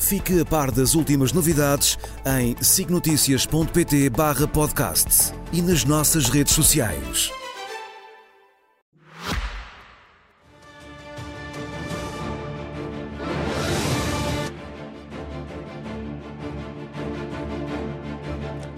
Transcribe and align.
Fique 0.00 0.40
a 0.40 0.44
par 0.44 0.72
das 0.72 0.94
últimas 0.94 1.30
novidades 1.30 1.98
em 2.26 2.56
signoticias.pt 2.60 4.08
barra 4.10 4.48
podcast 4.48 5.32
e 5.52 5.60
nas 5.60 5.84
nossas 5.84 6.28
redes 6.28 6.54
sociais. 6.54 7.30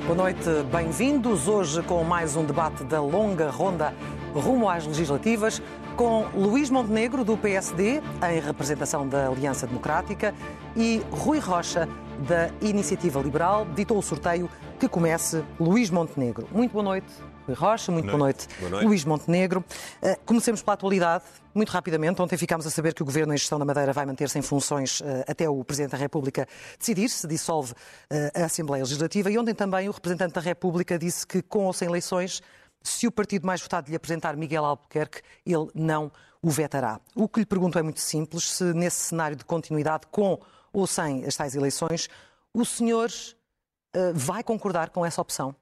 Boa 0.04 0.16
noite, 0.16 0.40
bem-vindos. 0.70 1.48
Hoje 1.48 1.82
com 1.84 2.02
mais 2.04 2.36
um 2.36 2.44
debate 2.44 2.82
da 2.84 3.00
longa 3.00 3.48
ronda 3.48 3.94
rumo 4.34 4.68
às 4.68 4.86
legislativas, 4.86 5.62
com 5.96 6.26
Luís 6.34 6.70
Montenegro, 6.70 7.24
do 7.24 7.36
PSD, 7.36 8.02
em 8.28 8.40
representação 8.40 9.06
da 9.06 9.28
Aliança 9.28 9.66
Democrática, 9.66 10.34
e 10.76 11.02
Rui 11.10 11.38
Rocha, 11.38 11.88
da 12.26 12.50
Iniciativa 12.60 13.20
Liberal. 13.20 13.66
Ditou 13.74 13.98
o 13.98 14.02
sorteio 14.02 14.48
que 14.78 14.88
comece 14.88 15.44
Luís 15.58 15.90
Montenegro. 15.90 16.48
Muito 16.52 16.72
boa 16.72 16.84
noite, 16.84 17.06
Rui 17.46 17.54
Rocha. 17.54 17.90
Muito 17.90 18.06
boa 18.06 18.18
noite, 18.18 18.48
boa 18.58 18.70
noite. 18.70 18.86
Luís 18.86 19.04
Montenegro. 19.04 19.64
Uh, 20.02 20.16
comecemos 20.24 20.62
pela 20.62 20.74
atualidade, 20.74 21.24
muito 21.54 21.70
rapidamente. 21.70 22.20
Ontem 22.20 22.36
ficámos 22.36 22.66
a 22.66 22.70
saber 22.70 22.94
que 22.94 23.02
o 23.02 23.04
Governo 23.04 23.34
em 23.34 23.36
Gestão 23.36 23.58
da 23.58 23.64
Madeira 23.64 23.92
vai 23.92 24.06
manter-se 24.06 24.38
em 24.38 24.42
funções 24.42 25.00
uh, 25.00 25.04
até 25.26 25.48
o 25.48 25.64
Presidente 25.64 25.92
da 25.92 25.98
República 25.98 26.46
decidir 26.78 27.08
se 27.08 27.26
dissolve 27.26 27.72
uh, 27.72 28.42
a 28.42 28.44
Assembleia 28.44 28.82
Legislativa. 28.82 29.30
E 29.30 29.38
ontem 29.38 29.54
também 29.54 29.88
o 29.88 29.92
Representante 29.92 30.34
da 30.34 30.40
República 30.40 30.98
disse 30.98 31.26
que, 31.26 31.42
com 31.42 31.66
ou 31.66 31.72
sem 31.72 31.88
eleições, 31.88 32.42
se 32.82 33.06
o 33.06 33.12
partido 33.12 33.46
mais 33.46 33.60
votado 33.60 33.90
lhe 33.90 33.96
apresentar 33.96 34.36
Miguel 34.36 34.64
Albuquerque, 34.64 35.22
ele 35.46 35.68
não 35.74 36.10
o 36.42 36.50
vetará. 36.50 37.00
O 37.14 37.28
que 37.28 37.40
lhe 37.40 37.46
pergunto 37.46 37.78
é 37.78 37.82
muito 37.82 38.00
simples: 38.00 38.50
se 38.50 38.64
nesse 38.74 38.96
cenário 38.96 39.36
de 39.36 39.44
continuidade, 39.44 40.06
com 40.10 40.40
ou 40.72 40.86
sem 40.86 41.24
as 41.24 41.36
tais 41.36 41.54
eleições, 41.54 42.08
o 42.54 42.64
senhor 42.64 43.08
uh, 43.08 44.12
vai 44.14 44.42
concordar 44.42 44.90
com 44.90 45.04
essa 45.04 45.20
opção? 45.20 45.54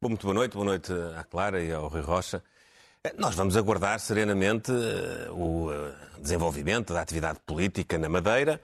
Bom, 0.00 0.08
muito 0.08 0.22
boa 0.22 0.34
noite, 0.34 0.52
boa 0.52 0.64
noite 0.64 0.92
à 1.16 1.24
Clara 1.24 1.62
e 1.62 1.72
ao 1.72 1.88
Rui 1.88 2.00
Rocha. 2.00 2.42
Eh, 3.02 3.14
nós 3.18 3.34
vamos 3.34 3.56
aguardar 3.56 3.98
serenamente 4.00 4.70
uh, 4.70 5.32
o 5.32 5.70
desenvolvimento 6.20 6.92
da 6.92 7.00
atividade 7.00 7.40
política 7.44 7.98
na 7.98 8.08
Madeira, 8.08 8.60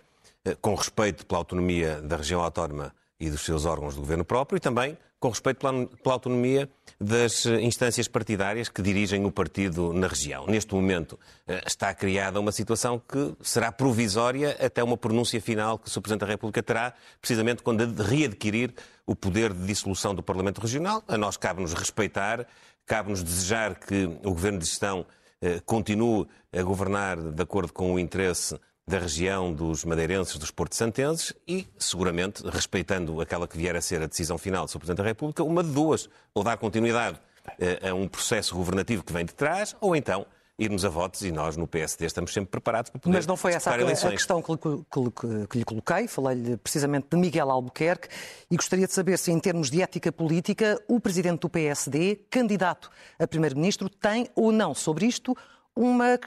com 0.60 0.74
respeito 0.74 1.24
pela 1.24 1.38
autonomia 1.38 2.02
da 2.02 2.16
região 2.16 2.42
autónoma 2.42 2.94
e 3.18 3.30
dos 3.30 3.40
seus 3.40 3.64
órgãos 3.64 3.94
de 3.94 4.00
governo 4.00 4.24
próprio 4.24 4.58
e 4.58 4.60
também 4.60 4.98
com 5.25 5.30
respeito 5.30 5.56
pela, 5.56 5.86
pela, 5.86 6.14
autonomia 6.14 6.69
das 7.00 7.47
instâncias 7.47 8.06
partidárias 8.06 8.69
que 8.69 8.83
dirigem 8.83 9.25
o 9.25 9.30
partido 9.30 9.91
na 9.94 10.06
região. 10.06 10.47
Neste 10.47 10.75
momento 10.75 11.19
eh, 11.48 11.62
está 11.67 11.94
criada 11.94 12.39
uma 12.39 12.53
situação 12.53 12.98
que 12.98 13.34
será 13.41 13.72
provisória 13.72 14.55
até 14.61 14.84
uma 14.84 14.98
pronúncia 14.98 15.41
final 15.41 15.78
que 15.78 15.89
o 15.89 15.91
Sr. 15.91 16.02
Presidente 16.02 16.20
da 16.20 16.27
República 16.27 16.62
terá, 16.62 16.92
precisamente 17.22 17.62
quando 17.62 17.86
readquirir 18.02 18.75
o 19.06 19.17
poder 19.17 19.55
de 19.55 19.64
dissolução 19.64 20.14
do 20.14 20.22
Parlamento 20.22 20.61
Regional. 20.61 21.02
A 21.08 21.17
nós 21.17 21.39
cabe-nos 21.39 21.72
respeitar, 21.72 22.47
cabe-nos 22.84 23.22
desejar 23.22 23.77
que 23.77 24.05
o 24.05 24.28
Governo 24.28 24.58
de 24.58 24.67
Gestão 24.67 25.06
eh, 25.41 25.58
continue 25.64 26.27
a 26.52 26.62
governar 26.62 27.17
de 27.17 27.42
acordo 27.42 27.72
com 27.72 27.95
o 27.95 27.98
interesse 27.98 28.61
da 28.86 28.98
região 28.98 29.52
dos 29.52 29.84
madeirenses, 29.84 30.36
dos 30.36 30.50
porto-santenses 30.50 31.33
e, 31.48 31.67
seguramente, 31.78 32.42
respeitando 32.46 33.20
aquela 33.20 33.48
que 33.48 33.56
vier 33.56 33.74
a 33.74 33.80
ser 33.80 34.02
a 34.02 34.06
decisão 34.06 34.36
final 34.36 34.67
do 34.67 34.70
Sr. 34.70 34.78
Presidente 34.78 34.98
da 34.98 35.05
República, 35.05 35.42
uma 35.42 35.64
de 35.64 35.70
duas, 35.70 36.08
ou 36.34 36.45
dar 36.45 36.56
continuidade 36.58 37.18
eh, 37.58 37.89
a 37.89 37.95
um 37.95 38.06
processo 38.06 38.55
governativo 38.55 39.02
que 39.02 39.12
vem 39.12 39.24
de 39.24 39.34
trás, 39.34 39.74
ou 39.80 39.96
então 39.96 40.27
irmos 40.58 40.84
a 40.84 40.89
votos 40.89 41.22
e 41.22 41.33
nós 41.33 41.56
no 41.56 41.67
PSD 41.67 42.06
estamos 42.06 42.33
sempre 42.33 42.50
preparados 42.50 42.90
para 42.90 43.00
poder 43.00 43.17
Mas 43.17 43.27
não 43.27 43.36
foi 43.36 43.55
essa 43.55 43.70
a, 43.70 43.74
a 43.74 44.11
questão 44.12 44.40
que, 44.40 44.56
que, 44.56 45.46
que 45.48 45.58
lhe 45.58 45.64
coloquei, 45.64 46.06
falei-lhe 46.06 46.56
precisamente 46.58 47.08
de 47.11 47.16
Miguel 47.16 47.51
Albuquerque 47.51 48.08
e 48.51 48.56
gostaria 48.56 48.86
de 48.86 48.92
saber 48.92 49.18
se 49.18 49.33
em 49.33 49.40
termos 49.40 49.68
de 49.68 49.83
ética 49.83 50.12
política 50.12 50.80
o 50.86 51.01
Presidente 51.01 51.40
do 51.40 51.48
PSD, 51.48 52.20
candidato 52.30 52.89
a 53.18 53.27
Primeiro-Ministro, 53.27 53.89
tem 53.89 54.28
ou 54.36 54.52
não 54.52 54.74
sobre 54.74 55.06
isto 55.06 55.36
uma, 55.77 56.18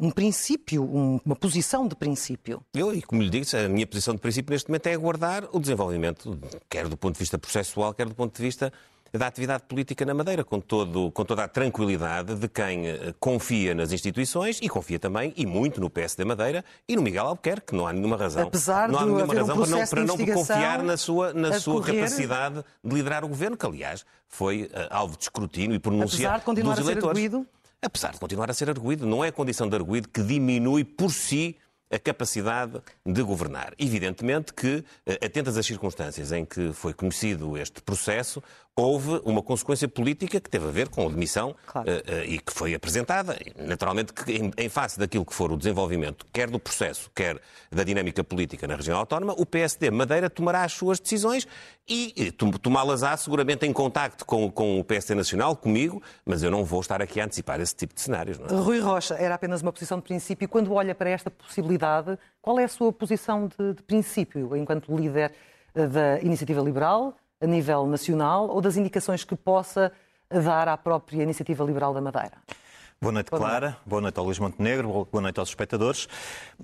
um 0.00 0.10
princípio, 0.10 0.84
uma 0.84 1.36
posição 1.36 1.86
de 1.86 1.94
princípio. 1.94 2.62
Eu, 2.72 2.94
e 2.94 3.02
como 3.02 3.22
lhe 3.22 3.30
disse, 3.30 3.56
a 3.56 3.68
minha 3.68 3.86
posição 3.86 4.14
de 4.14 4.20
princípio 4.20 4.52
neste 4.52 4.68
momento 4.68 4.86
é 4.86 4.94
aguardar 4.94 5.48
o 5.52 5.60
desenvolvimento, 5.60 6.38
quer 6.68 6.88
do 6.88 6.96
ponto 6.96 7.14
de 7.14 7.18
vista 7.18 7.38
processual, 7.38 7.92
quer 7.92 8.06
do 8.06 8.14
ponto 8.14 8.34
de 8.34 8.42
vista 8.42 8.72
da 9.18 9.26
atividade 9.28 9.64
política 9.68 10.04
na 10.04 10.12
Madeira, 10.12 10.42
com, 10.42 10.60
todo, 10.60 11.10
com 11.12 11.24
toda 11.24 11.44
a 11.44 11.48
tranquilidade 11.48 12.34
de 12.34 12.48
quem 12.48 12.88
eh, 12.88 13.14
confia 13.20 13.72
nas 13.74 13.92
instituições 13.92 14.58
e 14.60 14.68
confia 14.68 14.98
também, 14.98 15.32
e 15.36 15.46
muito, 15.46 15.80
no 15.80 15.88
PSD 15.88 16.24
Madeira 16.24 16.64
e 16.88 16.96
no 16.96 17.02
Miguel 17.02 17.26
Albuquerque, 17.26 17.68
que 17.68 17.76
não 17.76 17.86
há 17.86 17.92
nenhuma 17.92 18.16
razão. 18.16 18.48
Apesar 18.48 18.88
não 18.88 18.98
há 18.98 19.06
nenhuma 19.06 19.32
razão 19.32 19.56
um 19.56 19.60
para 19.60 19.70
não, 19.70 19.86
para 19.86 20.04
não 20.04 20.16
confiar 20.16 20.82
na 20.82 20.96
sua, 20.96 21.32
na 21.32 21.60
sua 21.60 21.80
capacidade 21.82 22.64
de 22.82 22.94
liderar 22.94 23.24
o 23.24 23.28
governo, 23.28 23.56
que 23.56 23.64
aliás 23.64 24.04
foi 24.26 24.64
uh, 24.64 24.70
alvo 24.90 25.16
de 25.16 25.22
escrutínio 25.22 25.76
e 25.76 25.78
pronúncia 25.78 26.16
Apesar 26.16 26.38
de 26.40 26.44
continuar 26.44 26.74
dos 26.74 26.84
eleitores. 26.84 27.04
A 27.04 27.20
ser 27.20 27.26
arguído? 27.26 27.46
Apesar 27.84 28.12
de 28.12 28.18
continuar 28.18 28.50
a 28.50 28.54
ser 28.54 28.68
arguído. 28.68 29.06
Não 29.06 29.24
é 29.24 29.28
a 29.28 29.32
condição 29.32 29.68
de 29.68 29.76
arguído 29.76 30.08
que 30.08 30.22
diminui 30.22 30.84
por 30.84 31.10
si 31.12 31.56
a 31.90 31.98
capacidade 31.98 32.80
de 33.06 33.22
governar. 33.22 33.72
Evidentemente 33.78 34.52
que, 34.52 34.84
eh, 35.06 35.18
atentas 35.24 35.56
às 35.56 35.64
circunstâncias 35.64 36.32
em 36.32 36.44
que 36.44 36.72
foi 36.72 36.92
conhecido 36.92 37.56
este 37.56 37.80
processo, 37.82 38.42
houve 38.76 39.20
uma 39.24 39.40
consequência 39.40 39.86
política 39.86 40.40
que 40.40 40.50
teve 40.50 40.66
a 40.66 40.70
ver 40.70 40.88
com 40.88 41.06
a 41.06 41.10
demissão 41.10 41.54
claro. 41.66 41.88
uh, 41.88 41.92
uh, 41.92 42.24
e 42.24 42.40
que 42.40 42.52
foi 42.52 42.74
apresentada. 42.74 43.38
Naturalmente, 43.56 44.12
que 44.12 44.52
em, 44.56 44.68
face 44.68 44.98
daquilo 44.98 45.24
que 45.24 45.32
for 45.32 45.52
o 45.52 45.56
desenvolvimento, 45.56 46.26
quer 46.32 46.50
do 46.50 46.58
processo, 46.58 47.08
quer 47.14 47.40
da 47.70 47.84
dinâmica 47.84 48.24
política 48.24 48.66
na 48.66 48.74
região 48.74 48.98
autónoma, 48.98 49.32
o 49.38 49.46
PSD 49.46 49.90
Madeira 49.92 50.28
tomará 50.28 50.64
as 50.64 50.72
suas 50.72 50.98
decisões 50.98 51.46
e 51.86 52.32
tomá-las-á 52.62 53.16
seguramente 53.16 53.66
em 53.66 53.72
contacto 53.72 54.24
com, 54.24 54.50
com, 54.50 54.80
o 54.80 54.84
PSD 54.84 55.14
Nacional, 55.14 55.54
comigo, 55.54 56.02
mas 56.24 56.42
eu 56.42 56.50
não 56.50 56.64
vou 56.64 56.80
estar 56.80 57.02
aqui 57.02 57.20
a 57.20 57.24
antecipar 57.24 57.60
esse 57.60 57.74
tipo 57.76 57.94
de 57.94 58.00
cenários. 58.00 58.38
É? 58.40 58.54
Rui 58.54 58.80
Rocha, 58.80 59.14
era 59.14 59.34
apenas 59.34 59.60
uma 59.60 59.72
posição 59.72 59.98
de 59.98 60.04
princípio. 60.04 60.48
Quando 60.48 60.72
olha 60.72 60.94
para 60.94 61.10
esta 61.10 61.30
possibilidade, 61.30 62.18
qual 62.40 62.58
é 62.58 62.64
a 62.64 62.68
sua 62.68 62.92
posição 62.92 63.48
de, 63.48 63.74
de 63.74 63.82
princípio 63.82 64.56
enquanto 64.56 64.94
líder 64.96 65.32
eh, 65.74 65.86
da 65.86 66.20
Iniciativa 66.20 66.62
Liberal? 66.62 67.14
a 67.40 67.46
nível 67.46 67.86
nacional 67.86 68.48
ou 68.48 68.60
das 68.60 68.76
indicações 68.76 69.22
que 69.22 69.36
possa 69.36 69.92
dar 70.30 70.66
à 70.68 70.76
própria 70.76 71.22
Iniciativa 71.22 71.62
Liberal 71.62 71.92
da 71.92 72.00
Madeira? 72.00 72.32
Boa 73.00 73.12
noite, 73.12 73.30
boa 73.30 73.40
Clara. 73.40 73.66
Noite. 73.66 73.80
Boa 73.84 74.00
noite 74.00 74.18
ao 74.18 74.24
Luís 74.24 74.38
Montenegro. 74.38 75.08
Boa 75.10 75.22
noite 75.22 75.38
aos 75.38 75.50
espectadores. 75.50 76.08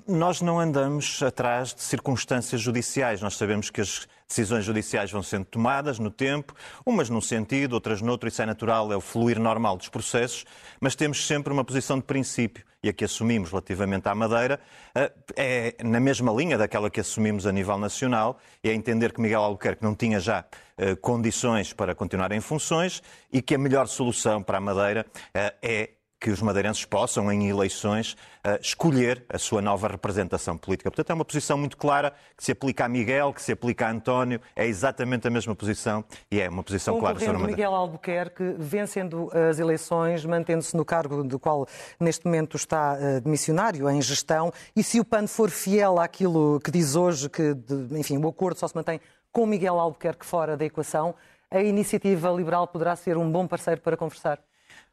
Nós 0.09 0.41
não 0.41 0.59
andamos 0.59 1.23
atrás 1.23 1.75
de 1.75 1.83
circunstâncias 1.83 2.61
judiciais. 2.61 3.21
Nós 3.21 3.37
sabemos 3.37 3.69
que 3.69 3.81
as 3.81 4.09
decisões 4.27 4.65
judiciais 4.65 5.11
vão 5.11 5.23
sendo 5.23 5.45
tomadas 5.45 5.99
no 5.99 6.11
tempo, 6.11 6.55
umas 6.87 7.11
num 7.11 7.21
sentido, 7.21 7.75
outras 7.75 8.01
noutro. 8.01 8.29
Isso 8.29 8.41
é 8.41 8.47
natural, 8.47 8.91
é 8.93 8.97
o 8.97 9.01
fluir 9.01 9.39
normal 9.39 9.77
dos 9.77 9.89
processos. 9.89 10.47
Mas 10.81 10.95
temos 10.95 11.27
sempre 11.27 11.53
uma 11.53 11.65
posição 11.65 11.99
de 11.99 12.05
princípio. 12.05 12.65
E 12.83 12.89
a 12.89 12.95
que 12.95 13.05
assumimos 13.05 13.51
relativamente 13.51 14.09
à 14.09 14.15
Madeira 14.15 14.59
eh, 14.95 15.13
é 15.37 15.85
na 15.85 16.01
mesma 16.01 16.33
linha 16.33 16.57
daquela 16.57 16.89
que 16.89 17.01
assumimos 17.01 17.47
a 17.47 17.53
nível 17.53 17.77
nacional. 17.77 18.39
E 18.65 18.71
é 18.71 18.73
entender 18.73 19.13
que 19.13 19.21
Miguel 19.21 19.43
Albuquerque 19.43 19.83
não 19.83 19.95
tinha 19.95 20.19
já 20.19 20.47
eh, 20.79 20.97
condições 20.97 21.75
para 21.75 21.95
continuar 21.95 22.33
em 22.33 22.41
funções 22.41 23.03
e 23.31 23.43
que 23.43 23.55
a 23.55 23.59
melhor 23.59 23.87
solução 23.87 24.43
para 24.43 24.57
a 24.57 24.61
Madeira 24.63 25.05
eh, 25.35 25.55
é 25.61 25.91
que 26.21 26.31
os 26.31 26.43
madeirenses 26.43 26.85
possam, 26.85 27.33
em 27.33 27.49
eleições, 27.49 28.13
uh, 28.47 28.61
escolher 28.61 29.25
a 29.29 29.39
sua 29.39 29.63
nova 29.63 29.89
representação 29.89 30.59
política. 30.59 30.91
Portanto, 30.91 31.09
é 31.09 31.15
uma 31.15 31.25
posição 31.25 31.57
muito 31.57 31.79
clara 31.79 32.13
que 32.37 32.45
se 32.45 32.53
aplica 32.53 32.85
a 32.85 32.89
Miguel, 32.89 33.33
que 33.33 33.41
se 33.41 33.53
aplica 33.53 33.87
a 33.87 33.91
António, 33.91 34.39
é 34.55 34.67
exatamente 34.67 35.27
a 35.27 35.31
mesma 35.31 35.55
posição 35.55 36.05
e 36.31 36.39
é 36.39 36.49
uma 36.49 36.63
posição 36.63 37.01
clara 37.01 37.19
sobre 37.19 37.43
a 37.43 37.47
Miguel 37.47 37.75
Albuquerque, 37.75 38.55
vencendo 38.59 39.31
as 39.33 39.59
eleições, 39.59 40.25
mantendo-se 40.27 40.77
no 40.77 40.85
cargo 40.85 41.25
do 41.25 41.39
qual 41.39 41.67
neste 41.99 42.27
momento 42.27 42.55
está 42.55 42.99
uh, 42.99 43.29
missionário 43.29 43.89
em 43.89 44.03
gestão, 44.03 44.53
e 44.77 44.83
se 44.83 45.01
o 45.01 45.05
PAN 45.05 45.27
for 45.27 45.49
fiel 45.49 45.99
àquilo 45.99 46.61
que 46.61 46.71
diz 46.71 46.97
hoje, 46.97 47.31
que, 47.31 47.55
de, 47.55 47.99
enfim, 47.99 48.19
o 48.19 48.29
acordo 48.29 48.59
só 48.59 48.69
se 48.69 48.77
mantém 48.77 49.01
com 49.33 49.47
Miguel 49.47 49.81
Albuquerque 49.81 50.27
fora 50.27 50.55
da 50.55 50.67
equação, 50.67 51.15
a 51.51 51.63
iniciativa 51.63 52.31
liberal 52.31 52.67
poderá 52.69 52.95
ser 52.95 53.17
um 53.17 53.31
bom 53.31 53.47
parceiro 53.47 53.81
para 53.81 53.97
conversar? 53.97 54.39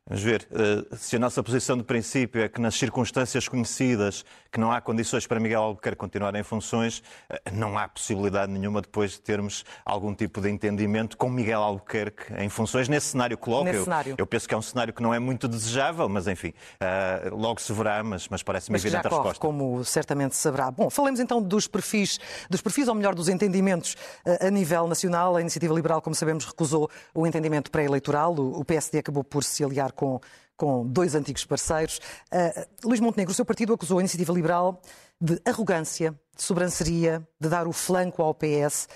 Vamos 0.10 0.24
ver, 0.24 0.48
eh, 0.54 0.96
se 0.96 1.18
a 1.18 1.20
nossa 1.20 1.44
posição 1.44 1.78
de 1.78 1.84
princípio 1.84 2.42
é 2.42 2.48
que 2.48 2.62
nas 2.62 2.76
circunstâncias 2.76 3.46
conhecidas 3.50 4.24
que 4.50 4.58
não 4.58 4.72
há 4.72 4.80
condições 4.80 5.28
para 5.28 5.38
Miguel 5.38 5.62
Albuquerque 5.62 5.98
continuar 5.98 6.34
em 6.36 6.44
funções, 6.44 7.04
eh, 7.30 7.42
não 7.52 7.78
há 7.78 7.90
possibilidade 7.90 8.50
nenhuma 8.50 8.82
depois 8.82 9.12
de 9.12 9.20
termos 9.20 9.66
algum 9.84 10.16
tipo 10.16 10.40
de 10.40 10.50
entendimento 10.50 11.18
com 11.18 11.30
Miguel 11.30 11.62
Albuquerque 11.62 12.34
em 12.38 12.48
funções 12.48 12.88
nesse 12.88 13.08
cenário 13.08 13.38
que 13.38 13.44
coloca. 13.44 13.66
Nesse 13.66 13.80
eu, 13.80 13.84
cenário. 13.84 14.16
eu 14.18 14.26
penso 14.26 14.48
que 14.48 14.54
é 14.54 14.58
um 14.58 14.62
cenário 14.62 14.94
que 14.94 15.04
não 15.04 15.14
é 15.14 15.20
muito 15.20 15.46
desejável, 15.46 16.08
mas 16.08 16.26
enfim, 16.26 16.54
uh, 16.82 17.36
logo 17.36 17.60
se 17.60 17.74
verá, 17.74 18.02
mas, 18.02 18.30
mas 18.30 18.42
parece-me 18.42 18.78
evidente 18.78 19.04
já 19.04 19.08
a 19.10 19.10
corre, 19.10 19.30
resposta. 19.30 19.42
como 19.42 19.84
certamente 19.84 20.38
saberá. 20.38 20.72
Bom, 20.72 20.90
falemos 20.90 21.20
então 21.20 21.42
dos 21.42 21.68
perfis, 21.68 22.18
dos 22.50 22.62
perfis 22.62 22.88
ou 22.88 22.96
melhor 22.96 23.14
dos 23.14 23.28
entendimentos 23.28 23.98
a 24.40 24.50
nível 24.50 24.88
nacional. 24.88 25.36
A 25.36 25.42
Iniciativa 25.42 25.74
Liberal, 25.74 26.02
como 26.02 26.16
sabemos, 26.16 26.46
recusou 26.46 26.90
o 27.14 27.28
entendimento 27.28 27.70
pré-eleitoral. 27.70 28.34
O, 28.36 28.62
o 28.62 28.64
PSD 28.64 29.00
acabou 29.00 29.24
por 29.24 29.44
se 29.44 29.66
aliar 29.66 29.92
com 29.98 30.22
com 30.58 30.86
dois 30.86 31.14
antigos 31.14 31.46
parceiros. 31.46 32.02
Uh, 32.34 32.88
Luís 32.88 33.00
Montenegro, 33.00 33.32
o 33.32 33.36
seu 33.36 33.46
partido 33.46 33.74
acusou 33.74 34.00
a 34.00 34.02
Iniciativa 34.02 34.34
Liberal 34.34 34.82
de 35.22 35.40
arrogância, 35.46 36.12
de 36.36 36.44
sobranceria, 36.44 37.26
de 37.40 37.48
dar 37.48 37.68
o 37.68 37.72
flanco 37.72 38.22
ao 38.24 38.34
PS. 38.34 38.90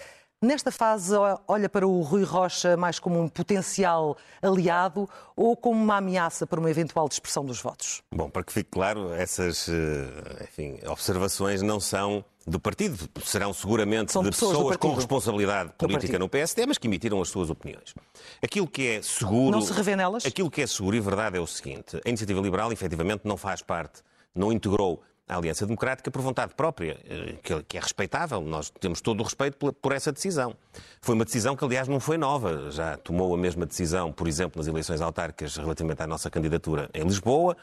Nesta 0.43 0.71
fase, 0.71 1.13
olha 1.47 1.69
para 1.69 1.87
o 1.87 2.01
Rui 2.01 2.23
Rocha 2.23 2.75
mais 2.75 2.97
como 2.97 3.21
um 3.21 3.29
potencial 3.29 4.17
aliado 4.41 5.07
ou 5.35 5.55
como 5.55 5.79
uma 5.79 5.97
ameaça 5.97 6.47
para 6.47 6.59
uma 6.59 6.71
eventual 6.71 7.07
dispersão 7.07 7.45
dos 7.45 7.61
votos? 7.61 8.01
Bom, 8.11 8.27
para 8.27 8.43
que 8.43 8.51
fique 8.51 8.71
claro, 8.71 9.13
essas 9.13 9.69
eh, 9.69 10.43
enfim, 10.43 10.79
observações 10.87 11.61
não 11.61 11.79
são 11.79 12.25
do 12.47 12.59
partido, 12.59 13.07
serão 13.23 13.53
seguramente 13.53 14.11
São 14.11 14.23
de 14.23 14.31
pessoas 14.31 14.57
pessoas 14.57 14.77
com 14.77 14.95
responsabilidade 14.95 15.73
política 15.77 16.17
no 16.17 16.27
PSD, 16.27 16.65
mas 16.65 16.79
que 16.79 16.87
emitiram 16.87 17.21
as 17.21 17.29
suas 17.29 17.51
opiniões. 17.51 17.93
Aquilo 18.41 18.67
que 18.67 18.87
é 18.87 19.01
seguro. 19.03 19.51
Não 19.51 19.61
se 19.61 19.71
revê 19.71 19.95
nelas? 19.95 20.25
Aquilo 20.25 20.49
que 20.49 20.63
é 20.63 20.65
seguro 20.65 20.95
e 20.95 20.99
verdade 20.99 21.37
é 21.37 21.39
o 21.39 21.45
seguinte: 21.45 22.01
a 22.03 22.09
iniciativa 22.09 22.41
liberal, 22.41 22.71
efetivamente, 22.71 23.21
não 23.25 23.37
faz 23.37 23.61
parte, 23.61 24.01
não 24.33 24.51
integrou 24.51 25.03
a 25.31 25.37
Aliança 25.37 25.65
Democrática 25.65 26.11
por 26.11 26.21
vontade 26.21 26.53
própria, 26.53 26.99
eh, 27.09 27.63
que 27.65 27.77
é 27.77 27.79
respeitável. 27.79 28.41
Nós 28.41 28.69
temos 28.69 28.99
todo 28.99 29.21
o 29.21 29.23
respeito 29.23 29.71
por 29.71 29.91
essa 29.93 30.11
decisão. 30.11 30.53
Foi 31.01 31.15
uma 31.15 31.23
decisão 31.23 31.55
que, 31.55 31.63
aliás, 31.63 31.87
não 31.87 32.01
foi 32.01 32.17
nova. 32.17 32.69
Já 32.69 32.97
tomou 32.97 33.33
a 33.33 33.37
mesma 33.37 33.65
decisão, 33.65 34.11
por 34.11 34.27
exemplo, 34.27 34.59
nas 34.59 34.67
eleições 34.67 34.99
autárquicas 34.99 35.55
relativamente 35.55 36.03
à 36.03 36.07
nossa 36.07 36.29
candidatura 36.29 36.89
em 36.93 37.03
Lisboa. 37.03 37.55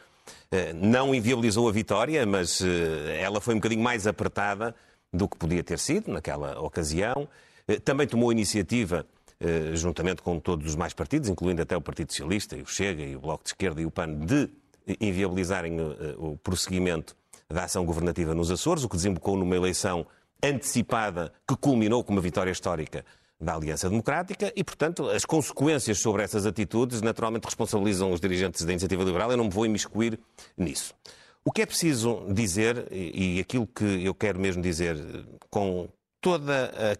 Eh, 0.51 0.73
não 0.73 1.15
inviabilizou 1.15 1.69
a 1.69 1.73
vitória, 1.73 2.25
mas 2.25 2.63
eh, 2.63 3.21
ela 3.21 3.39
foi 3.39 3.55
um 3.55 3.59
bocadinho 3.59 3.83
mais 3.83 4.07
apertada 4.07 4.75
do 5.13 5.29
que 5.29 5.37
podia 5.37 5.63
ter 5.63 5.79
sido 5.79 6.11
naquela 6.11 6.59
ocasião. 6.61 7.29
Também 7.85 8.07
tomou 8.07 8.33
iniciativa, 8.33 9.05
juntamente 9.75 10.23
com 10.23 10.39
todos 10.41 10.67
os 10.67 10.75
mais 10.75 10.95
partidos, 10.95 11.29
incluindo 11.29 11.61
até 11.61 11.77
o 11.77 11.83
Partido 11.83 12.11
Socialista, 12.11 12.57
e 12.57 12.63
o 12.63 12.67
Chega, 12.67 13.03
e 13.03 13.15
o 13.15 13.21
Bloco 13.21 13.45
de 13.45 13.51
Esquerda 13.51 13.81
e 13.81 13.87
o 13.87 13.91
PAN, 13.91 14.15
de 14.15 14.49
inviabilizarem 15.01 15.79
o 16.17 16.39
prosseguimento 16.43 17.15
da 17.51 17.65
ação 17.65 17.85
governativa 17.85 18.35
nos 18.35 18.51
Açores, 18.51 18.85
o 18.85 18.89
que 18.89 18.97
desembocou 18.97 19.37
numa 19.37 19.57
eleição 19.57 20.07
antecipada 20.43 21.33
que 21.47 21.57
culminou 21.57 22.05
com 22.05 22.13
uma 22.13 22.21
vitória 22.21 22.51
histórica 22.51 23.05
da 23.41 23.55
Aliança 23.55 23.89
Democrática 23.89 24.53
e, 24.55 24.63
portanto, 24.63 25.09
as 25.09 25.25
consequências 25.25 25.99
sobre 25.99 26.23
essas 26.23 26.45
atitudes 26.45 27.01
naturalmente 27.01 27.45
responsabilizam 27.45 28.13
os 28.13 28.21
dirigentes 28.21 28.65
da 28.65 28.73
Iniciativa 28.73 29.03
Liberal. 29.03 29.31
Eu 29.31 29.37
não 29.37 29.45
me 29.45 29.51
vou 29.51 29.65
imiscuir 29.65 30.19
nisso. 30.57 30.95
O 31.45 31.51
que 31.51 31.63
é 31.63 31.67
preciso 31.67 32.27
dizer, 32.33 32.89
e 32.93 33.41
aquilo 33.41 33.67
que 33.67 34.05
eu 34.05 34.15
quero 34.15 34.39
mesmo 34.39 34.61
dizer 34.61 34.97
com 35.49 35.89
toda 36.21 36.99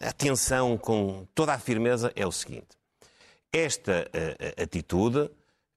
a 0.00 0.08
atenção, 0.08 0.76
com 0.76 1.26
toda 1.34 1.54
a 1.54 1.58
firmeza, 1.58 2.10
é 2.16 2.26
o 2.26 2.32
seguinte: 2.32 2.76
esta 3.52 4.10
eh, 4.12 4.54
atitude 4.60 5.30